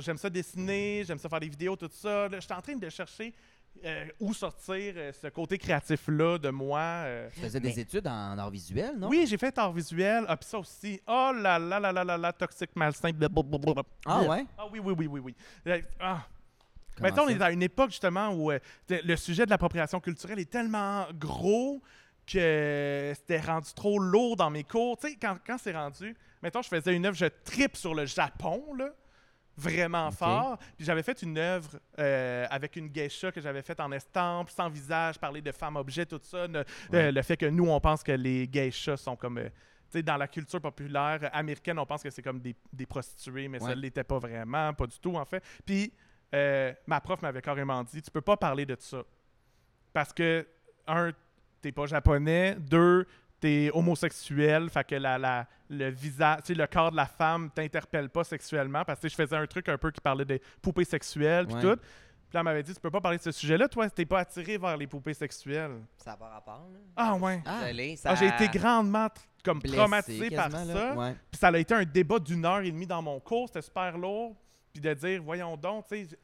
[0.00, 2.28] j'aime ça dessiner, j'aime ça faire des vidéos, tout ça.
[2.28, 3.32] Je suis en train de chercher
[3.84, 6.78] euh, où sortir euh, ce côté créatif-là de moi.
[6.80, 7.28] euh.
[7.32, 9.08] Tu faisais des études en art visuel, non?
[9.08, 10.24] Oui, j'ai fait art visuel.
[10.28, 11.00] Ah, puis ça aussi.
[11.06, 13.10] Oh là là là là là là, toxique, malsain.
[13.12, 13.82] blablabla.
[14.04, 14.44] Ah ouais?
[14.58, 15.34] Ah oui, oui, oui, oui,
[15.66, 15.82] oui.
[15.98, 16.26] Ah.
[17.00, 20.50] Maintenant, on est à une époque justement où euh, le sujet de l'appropriation culturelle est
[20.50, 21.82] tellement gros
[22.26, 24.96] que c'était rendu trop lourd dans mes cours.
[24.98, 28.06] Tu sais, quand, quand c'est rendu, mettons, je faisais une œuvre, je tripe sur le
[28.06, 28.90] Japon, là,
[29.56, 30.58] vraiment fort.
[30.76, 34.68] Puis j'avais fait une œuvre euh, avec une geisha que j'avais faite en estampe, sans
[34.68, 36.46] visage, parler de femmes-objets, tout ça.
[36.48, 36.62] ne-
[36.94, 39.38] euh, le fait que nous, on pense que les geishas sont comme.
[39.38, 39.48] euh,
[39.90, 43.58] sais, dans la culture populaire américaine, on pense que c'est comme des, des prostituées, mais
[43.58, 45.42] ça ne l'était pas vraiment, pas du tout, en fait.
[45.66, 45.92] Puis
[46.34, 49.02] euh, ma prof m'avait carrément dit tu peux pas parler de ça.
[49.92, 50.46] Parce que,
[50.86, 51.10] un,
[51.60, 52.56] t'es pas japonais.
[52.58, 53.06] Deux,
[53.40, 54.68] t'es homosexuel.
[54.70, 58.24] Fait que la, la- le visage, tu sais, le corps de la femme t'interpelle pas
[58.24, 58.84] sexuellement.
[58.84, 61.62] Parce que je faisais un truc un peu qui parlait des poupées sexuelles, puis Ouais.
[61.62, 61.76] tout.
[61.76, 64.20] Puis là, elle m'avait dit tu peux pas parler de ce sujet-là, toi, t'es pas
[64.20, 65.80] attiré vers les poupées sexuelles.
[65.96, 66.68] Ça pas rapport.
[66.72, 66.78] là.
[66.96, 67.42] Ah, ouais.
[67.44, 67.62] Ah.
[67.64, 69.08] Ah, ça- j'ai été grandement
[69.44, 70.94] comme Blessé, traumatisé par ça.
[71.30, 73.48] Puis ça a été un débat d'une heure et demie dans mon cours.
[73.48, 74.36] C'était super lourd.
[74.72, 76.18] Puis de dire, voyons donc, tu sais,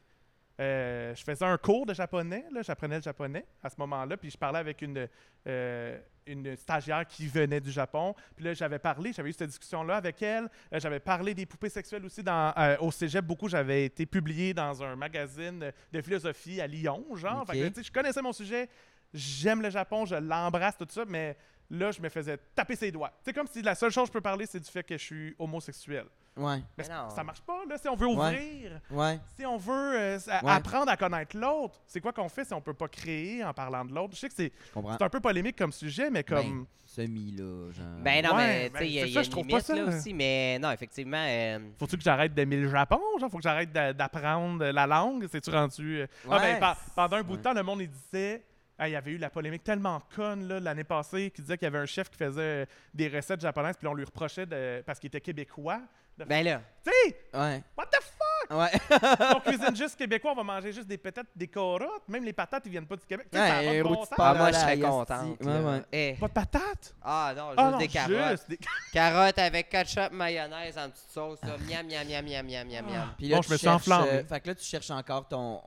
[0.59, 4.39] euh, je faisais un cours de japonais, j'apprenais le japonais à ce moment-là, puis je
[4.39, 5.07] parlais avec une,
[5.47, 8.15] euh, une stagiaire qui venait du Japon.
[8.35, 10.49] Puis là, j'avais parlé, j'avais eu cette discussion-là avec elle.
[10.73, 13.25] Euh, j'avais parlé des poupées sexuelles aussi dans, euh, au cégep.
[13.25, 17.43] Beaucoup, j'avais été publié dans un magazine de philosophie à Lyon, genre.
[17.43, 17.53] Ok.
[17.55, 18.69] Fait que, je connaissais mon sujet,
[19.13, 21.37] j'aime le Japon, je l'embrasse, tout ça, mais
[21.71, 23.13] là, je me faisais taper ses doigts.
[23.23, 25.05] C'est comme si la seule chose que je peux parler, c'est du fait que je
[25.05, 26.07] suis homosexuel.
[26.37, 26.57] Ouais.
[26.57, 27.09] Mais Mais c'est- non.
[27.11, 27.79] ça marche pas, là.
[27.79, 29.19] Si on veut ouvrir, Ouais.
[29.37, 30.51] si on veut euh, Ouais.
[30.51, 33.85] apprendre à connaître l'autre, c'est quoi qu'on fait si on peut pas créer en parlant
[33.85, 34.15] de l'autre?
[34.15, 36.61] Je sais que c'est c'est un peu polémique comme sujet, mais comme...
[36.61, 37.87] Ben, semi, là, genre.
[38.03, 39.33] Ben non, Ouais, mais tu ben, sais, il y a, y ça, a je une
[39.33, 41.25] trouve pas limite ça, là aussi, mais non, effectivement.
[41.27, 43.01] euh, Faut-tu que j'arrête d'aimer le Japon?
[43.19, 45.27] Genre, faut que j'arrête d'a- d'apprendre la langue?
[45.31, 46.01] C'est-tu rendu...
[46.03, 48.45] euh, Ah, ben, pa- pendant un bout de temps, le monde, il disait...
[48.79, 51.65] Ah, il y avait eu la polémique tellement conne là, l'année passée qui disait qu'il
[51.65, 54.83] y avait un chef qui faisait euh, des recettes japonaises puis on lui reprochait de,
[54.85, 55.81] parce qu'il était québécois.
[56.25, 57.63] Ben là, Tu sais, Ouais.
[57.77, 58.57] what the fuck?
[58.59, 58.71] Ouais.
[59.37, 62.09] On cuisine juste québécois, on va manger juste des patates, des carottes.
[62.09, 63.27] Même les patates, ils viennent pas du Québec.
[63.31, 64.15] Tu sais, ça a pas Ouais, de bon sens.
[64.19, 64.83] Ah, moi, je là, serais esti.
[64.87, 65.41] contente.
[65.43, 65.83] Ouais, ouais.
[65.93, 66.15] Eh.
[66.21, 66.95] Pas de patates?
[67.03, 68.31] Ah non, juste Ah non, des carottes.
[68.31, 68.59] juste des-
[68.93, 71.41] Carottes avec ketchup, mayonnaise en petite sauce.
[71.43, 71.57] Là.
[71.69, 73.15] Miam, miam, miam, miam, miam, miam, miam.
[73.19, 74.09] Puis là, Bon, je me cherches, enflammé.
[74.11, 75.61] euh, fait que là, tu cherches encore ton,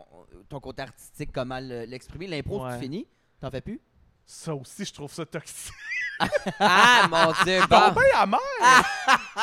[0.47, 2.27] ton côté artistique, comment le- l'exprimer.
[2.27, 2.75] L'impro, Ouais.
[2.75, 3.07] tu finis?
[3.41, 3.81] T'en fais plus?
[4.25, 5.73] Ça aussi, je trouve ça toxique.
[6.59, 8.39] Ah, mon Dieu, Bon, ben amer!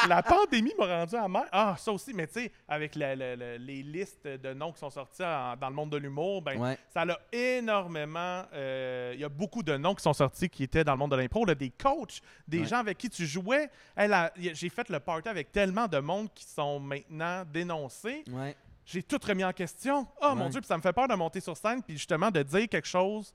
[0.08, 1.44] la pandémie m'a rendu amer.
[1.52, 4.80] Ah, ça aussi, mais tu sais, avec le- le- le- les listes de noms qui
[4.80, 6.78] sont sortis en- dans le monde de l'humour, ben, Ouais.
[6.92, 8.44] ça l'a énormément.
[8.52, 11.12] euh, Il y a beaucoup de noms qui sont sortis qui étaient dans le monde
[11.12, 12.66] de l'impro, des coachs, des Ouais.
[12.66, 13.70] gens avec qui tu jouais.
[14.36, 18.24] J'ai fait le party avec tellement de monde qui sont maintenant dénoncés.
[18.30, 18.54] Ouais.
[18.84, 20.06] J'ai tout remis en question.
[20.22, 20.48] Oh mon.
[20.48, 22.86] Dieu, puis ça me fait peur de monter sur scène, puis justement de dire quelque
[22.86, 23.32] chose.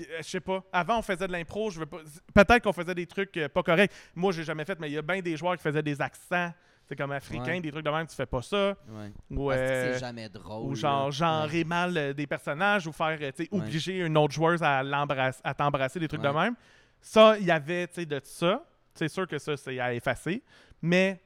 [0.00, 0.62] Euh, je sais pas.
[0.72, 1.70] Avant, on faisait de l'impro.
[1.70, 1.98] Je veux pas.
[2.34, 3.92] Peut-être qu'on faisait des trucs euh, pas corrects.
[4.14, 6.52] Moi, j'ai jamais fait, mais il y a bien des joueurs qui faisaient des accents.
[6.88, 7.60] C'est comme africain, Ouais.
[7.60, 8.70] des trucs de même, tu fais pas ça.
[8.88, 9.12] Ouais.
[9.30, 10.70] Ou, Parce que euh, c'est jamais drôle.
[10.72, 11.64] ou genre genrer Ouais.
[11.64, 16.08] mal des personnages ou faire, tu sais, obliger une autre joueuse à, à t'embrasser, des
[16.08, 16.54] trucs de même.
[17.00, 18.64] Ça, il y avait, tu sais, de ça.
[18.94, 20.42] C'est sûr que ça, c'est à effacer.
[20.82, 21.22] Mais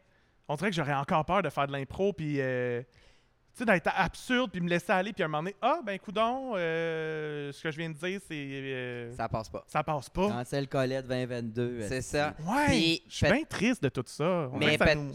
[0.47, 2.83] on dirait que j'aurais encore peur de faire de l'impro, puis, euh,
[3.59, 6.53] sais, d'être absurde, puis me laisser aller, puis à un moment donné, ah, ben, coudon,
[6.57, 8.35] euh, ce que je viens de dire, c'est.
[8.35, 9.17] euh, ça...
[9.25, 9.65] Ça passe pas.
[9.85, 10.29] passe pas.
[10.29, 11.81] Cancel Colette 2022.
[11.89, 12.35] C'est ça.
[12.47, 14.49] Ouais, Puis, je suis bien triste de tout ça.
[14.53, 15.13] On Mais ça nous-!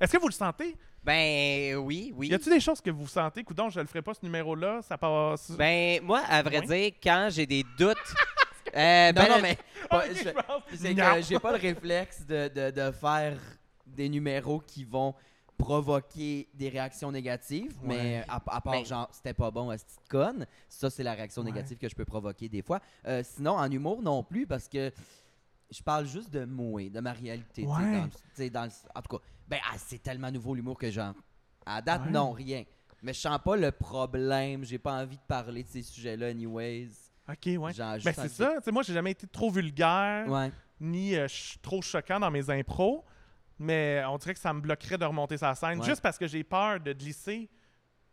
[0.00, 0.76] Est-ce que vous le sentez?
[1.02, 2.28] Ben oui, oui.
[2.28, 3.42] Y a-t-il des choses que vous sentez?
[3.42, 5.50] Coudon, je le ferai pas ce numéro-là, ça passe.
[5.52, 7.96] Ben moi, à vrai dire, quand j'ai des doutes.
[8.76, 9.56] euh, ben Non, non, mais
[9.88, 10.62] pas- Ok, je- je pense.
[10.74, 11.14] c'est Non.
[11.14, 13.38] que j'ai pas le réflexe de, de, de faire
[13.86, 15.14] des numéros qui vont
[15.60, 20.46] provoquer des réactions négatives, mais à, à part genre c'était pas bon à petite conne,
[20.68, 21.50] ça c'est la réaction Ouais.
[21.52, 22.80] négative que je peux provoquer des fois.
[23.06, 24.90] Euh, sinon en humour non plus parce que
[25.70, 27.64] je parle juste de moi, de ma réalité.
[27.64, 28.50] Ouais.
[28.50, 31.14] dans le- en tout cas, ben ah, c'est tellement nouveau l'humour que genre
[31.66, 32.64] à date non rien.
[33.02, 36.88] Mais je sens pas le problème, j'ai pas envie de parler de ces sujets-là anyways.
[37.28, 37.72] Ok, ouais.
[37.72, 38.54] Genre, Ben, c'est ça.
[38.58, 40.26] Tu sais, moi, j'ai jamais été trop vulgaire,
[40.80, 41.26] ni euh,
[41.62, 43.04] trop choquant dans mes impros.
[43.60, 45.86] Mais on dirait que ça me bloquerait de remonter sa scène Ouais.
[45.86, 47.48] juste parce que j'ai peur de glisser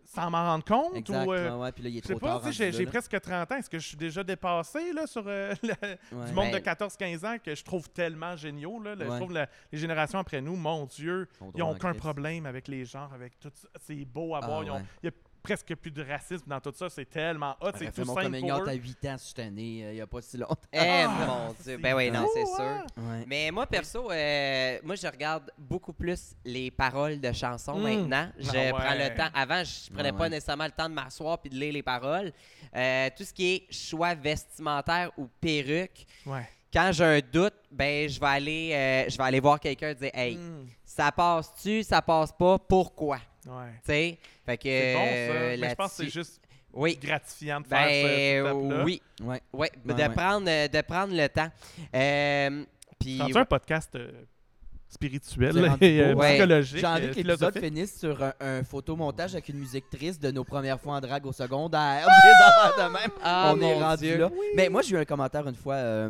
[0.04, 0.96] sans m'en rendre compte.
[0.96, 1.26] Exact.
[1.26, 2.42] Ou, euh, ouais, ouais, puis là il est je sais trop pas, tard.
[2.44, 3.56] tu sais, rendu j'ai presque 30 ans.
[3.58, 5.70] Est-ce que je suis déjà dépassé là, sur euh, le-
[6.18, 6.26] Ouais.
[6.28, 8.80] du monde Ben- de 14-15 ans que je trouve tellement géniaux?
[8.82, 12.46] Là, Je trouve la- les générations après nous, mon Dieu, Ils n'ont en aucun problème
[12.46, 13.68] avec les genres, avec tout ça.
[13.82, 14.64] C'est beau à Ah, voir.
[15.04, 15.12] Il a
[15.48, 16.90] presque plus de racisme dans tout ça.
[16.90, 17.68] C'est tellement hot.
[17.74, 18.70] J'aurais C'est tout mon simple coming pour eux.
[18.70, 20.56] à 8 ans cette année, euh, il n'y a pas si longtemps.
[20.74, 21.78] Eh Ah, mon Dieu.
[21.78, 22.86] Ben oui, non, c'est hein?
[22.96, 23.04] sûr.
[23.04, 23.24] Ouais.
[23.28, 27.84] Mais moi, perso, euh, moi, je regarde beaucoup plus les paroles de chansons Mm.
[27.84, 28.30] maintenant.
[28.38, 28.72] Je Ah ouais.
[28.72, 29.30] prends le temps.
[29.34, 30.30] Avant, je prenais Ah pas ouais.
[30.30, 32.32] nécessairement le temps de m'asseoir puis de lire les paroles.
[32.76, 36.48] Euh, tout ce qui est choix vestimentaire ou perruque, Ouais.
[36.74, 39.96] quand j'ai un doute, ben je vais aller, euh, je vais aller voir quelqu'un et
[39.96, 40.68] dire Hey, Mm.
[40.84, 43.20] ça passe-tu, ça passe pas, pourquoi?
[43.48, 43.72] Ouais.
[43.84, 44.18] Tu sais?
[44.46, 44.64] Fait que.
[44.64, 45.06] C'est bon, ça.
[45.40, 46.42] euh, Mais je pense que c'est juste
[46.74, 46.98] Oui.
[47.02, 48.84] gratifiant de faire ce- Ben cette étape-là.
[48.84, 49.02] oui.
[49.22, 49.42] Ouais.
[49.54, 50.10] Ouais, de, ouais.
[50.10, 51.50] Prendre, euh, de prendre le temps.
[51.96, 52.64] Euh,
[53.00, 54.12] puis, C'est un podcast euh,
[54.90, 56.14] spirituel et euh.
[56.16, 56.30] Ouais.
[56.34, 56.80] psychologique.
[56.80, 60.44] J'ai envie que l'épisode finisse sur un, un photomontage avec une musique triste de nos
[60.44, 62.08] premières fois en drague au secondaire.
[62.08, 63.12] Affaires de même.
[63.24, 64.18] Ah, On est rendu Dieu.
[64.18, 64.30] là.
[64.56, 66.10] Mais moi, j'ai eu un commentaire une fois euh,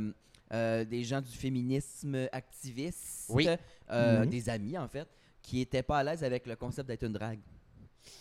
[0.53, 3.47] euh, des gens du féminisme activiste, Oui.
[3.91, 4.29] euh, Mhm.
[4.29, 5.07] des amis en fait,
[5.41, 7.39] qui étaient pas à l'aise avec le concept d'être une drague.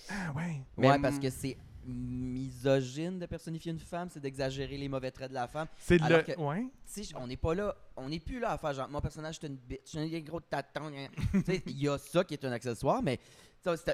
[0.08, 0.60] Ah ouais.
[0.76, 1.56] Ouais, parce que c'est
[1.88, 5.68] misogyne de personnifier une femme, c'est d'exagérer les mauvais traits de la femme.
[5.78, 6.24] C'est Alors le.
[6.34, 6.66] que- Ouais.
[6.92, 9.38] Tu sais, on n'est pas là, on n'est plus là à faire genre mon personnage
[9.40, 10.90] c'est une bitch, j'ai un gros tâton.
[10.90, 11.08] gna, gna.
[11.32, 13.18] Tu sais, il y a ça qui est un accessoire, mais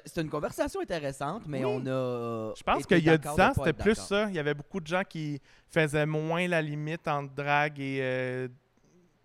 [0.06, 1.72] c'est une conversation intéressante, mais Oui.
[1.82, 2.54] on a.
[2.56, 4.06] Je pense été qu'il y a 10 d'accord de ans, pas c'était être plus d'accord.
[4.06, 4.28] ça.
[4.28, 8.48] Il y avait beaucoup de gens qui faisaient moins la limite entre drague et euh,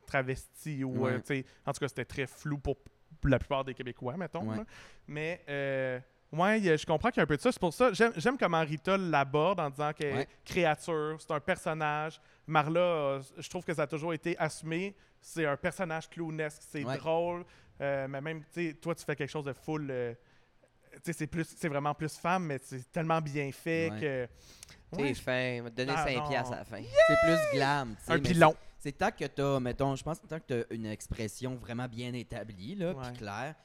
[0.05, 0.83] travesti.
[0.83, 1.11] Ou, Ouais.
[1.13, 2.77] euh, tu sais, en tout cas, c'était très flou pour
[3.23, 4.43] la plupart des Québécois, mettons.
[4.49, 4.57] Ouais.
[5.07, 5.99] Mais, euh,
[6.31, 7.51] ouais, je comprends qu'il y a un peu de ça.
[7.51, 10.21] C'est pour ça, j'aime comment Rita l'aborde en disant qu'elle Ouais.
[10.23, 12.19] est créature, c'est un personnage.
[12.45, 14.95] Marla, euh, je trouve que ça a toujours été assumé.
[15.19, 16.97] C'est un personnage clownesque, c'est Ouais.
[16.97, 17.43] drôle.
[17.81, 19.87] Euh, mais même, tu toi, tu fais quelque chose de full.
[19.91, 20.13] euh,
[21.03, 23.99] c'est plus- c'est vraiment plus femme, mais c'est tellement bien fait Ouais.
[23.99, 24.27] que.
[24.95, 26.29] T'es Ouais, fin, donné Ah, 5 non.
[26.29, 26.81] piastres à la fin.
[26.81, 27.95] C'est plus glam.
[28.07, 28.55] un pilon.
[28.79, 32.13] C'est tant que t'as, mettons, je pense que tant que t'as une expression vraiment bien
[32.13, 33.55] établie, là, puis claire,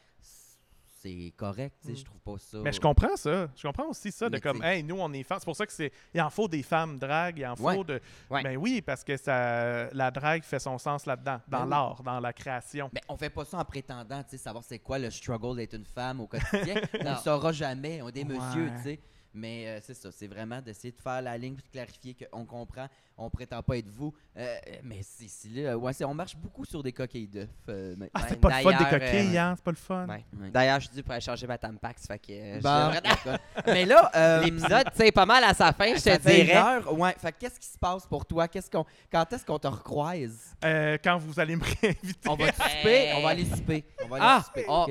[1.00, 1.96] c'est correct, tu sais, Mm.
[1.96, 2.58] je trouve pas ça.
[2.62, 3.50] Mais je comprends ça.
[3.56, 5.38] Je comprends aussi ça de Mais comme, hey, nous, on est femmes.
[5.40, 5.90] C'est pour ça que c'est.
[6.14, 7.82] Il en faut des femmes drague, il en faut Ouais.
[7.84, 8.00] de.
[8.30, 8.42] Ouais.
[8.44, 11.70] Ben oui, parce que ça, la drague fait son sens là-dedans, dans Ben oui.
[11.70, 12.88] l'art, dans la création.
[12.92, 15.74] Mais on fait pas ça en prétendant, tu sais, savoir c'est quoi le struggle d'être
[15.74, 16.76] une femme au quotidien.
[17.00, 18.38] on le saura jamais, on est des Ouais.
[18.38, 19.00] messieurs, tu sais.
[19.34, 22.44] Mais euh, c'est ça, c'est vraiment d'essayer de faire la ligne puis de clarifier qu'on
[22.44, 24.12] comprend, on prétend pas être vous.
[24.36, 27.48] Euh, mais c'est c'est là, ouais, c'est- on marche beaucoup sur des coquilles d'œufs.
[27.68, 27.94] euh.
[28.12, 29.54] Ah, c'est pas le fun des d'ailleurs, coquilles, euh, hein?
[29.56, 30.06] C'est pas le fun.
[30.06, 30.24] Ouais.
[30.38, 30.50] Ouais.
[30.50, 32.06] D'ailleurs, je suis dû pour aller changer ma Tampax.
[32.06, 35.72] Fait que euh, je Bon, mais là, euh, l'épisode, tu sais, pas mal à sa
[35.72, 36.54] fin, je te dirais.
[36.56, 37.14] heure, ouais.
[37.18, 38.48] Fait que qu'est-ce qui se passe pour toi?
[38.48, 40.54] Qu'est-ce qu'on, quand est-ce qu'on te recroise?
[40.64, 42.28] Euh, quand vous allez me réinviter.
[42.28, 43.84] On va souper, on va aller souper.
[44.04, 44.42] On va aller Ah!
[44.44, 44.64] souper.
[44.68, 44.86] Oh.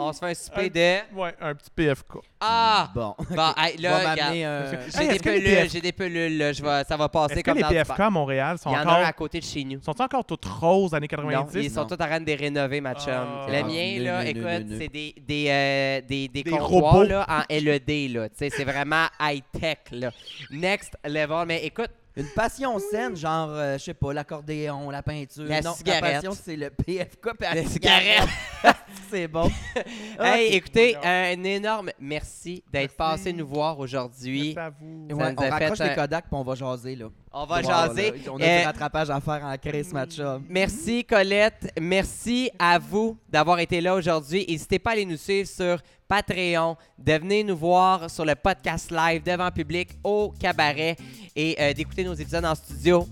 [0.00, 1.16] On se fait un souper de.
[1.18, 2.18] Ouais, un petit PFK.
[2.40, 2.88] Ah!
[2.94, 3.14] Bon.
[3.30, 4.34] Bon, hey, On là, va regarde.
[4.34, 6.96] Hey, J'ai est-ce des que les pelules, PF j'ai des pelules, là, je vais, ça
[6.96, 8.82] va passer Est-ce que comme les dans PFK à Montréal sont Il y en a
[8.82, 8.94] encore.
[9.06, 9.82] à côté de chez nous.
[9.82, 11.64] sont encore toutes roses années Non, 90?
[11.64, 11.86] ils sont Non.
[11.88, 13.12] tous en train de les rénover, ma chum.
[13.12, 13.46] Ah.
[13.48, 17.02] Le mien, là, écoute, c'est des, des, euh, des, des Des comptoirs robots.
[17.04, 18.12] là, en LED.
[18.14, 18.28] Là.
[18.28, 19.78] Tu sais, C'est vraiment high-tech.
[19.92, 20.10] là.
[20.52, 21.44] Next level.
[21.46, 25.44] Mais écoute, Une passion saine, genre, euh, je sais pas, l'accordéon, la peinture.
[25.44, 26.02] La non, cigarette.
[26.02, 28.28] La passion, c'est le PFK puis la La cigarette.
[29.10, 29.48] c'est bon.
[30.20, 32.96] hey, écoutez, un énorme merci d'être Merci.
[32.96, 34.54] passé nous voir aujourd'hui.
[34.56, 35.06] Merci à vous.
[35.08, 37.06] Ça Ouais, nous on a raccroche fait les un- Kodak puis on va jaser, là.
[37.32, 38.10] On va Wow, jaser.
[38.10, 40.18] là, On a Euh, du rattrapage à faire en crise, match
[40.48, 44.46] Merci Colette, merci à vous d'avoir été là aujourd'hui.
[44.48, 48.90] N'hésitez pas à aller nous suivre sur Patreon, de venir nous voir sur le podcast
[48.90, 50.96] live devant public au cabaret
[51.36, 53.06] et euh, d'écouter nos épisodes en studio.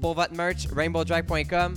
[0.00, 1.74] Pour votre merch, rainbowdrag.com.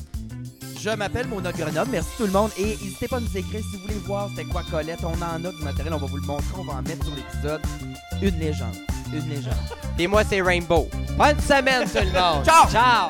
[0.80, 1.92] Je m'appelle Mona Grenoble.
[1.92, 2.52] Merci tout le monde.
[2.58, 5.04] Et n'hésitez pas à nous écrire si vous voulez voir c'était quoi Colette.
[5.04, 6.48] On en a du matériel, on va vous le montrer.
[6.58, 7.62] On va en mettre sur l'épisode.
[8.22, 8.76] Une légende
[9.20, 9.55] légende.
[9.97, 10.89] Et moi, c'est Rainbow.
[11.18, 12.45] Bonne semaine, tout le monde.
[12.45, 12.70] Ciao!
[12.70, 13.09] Ciao!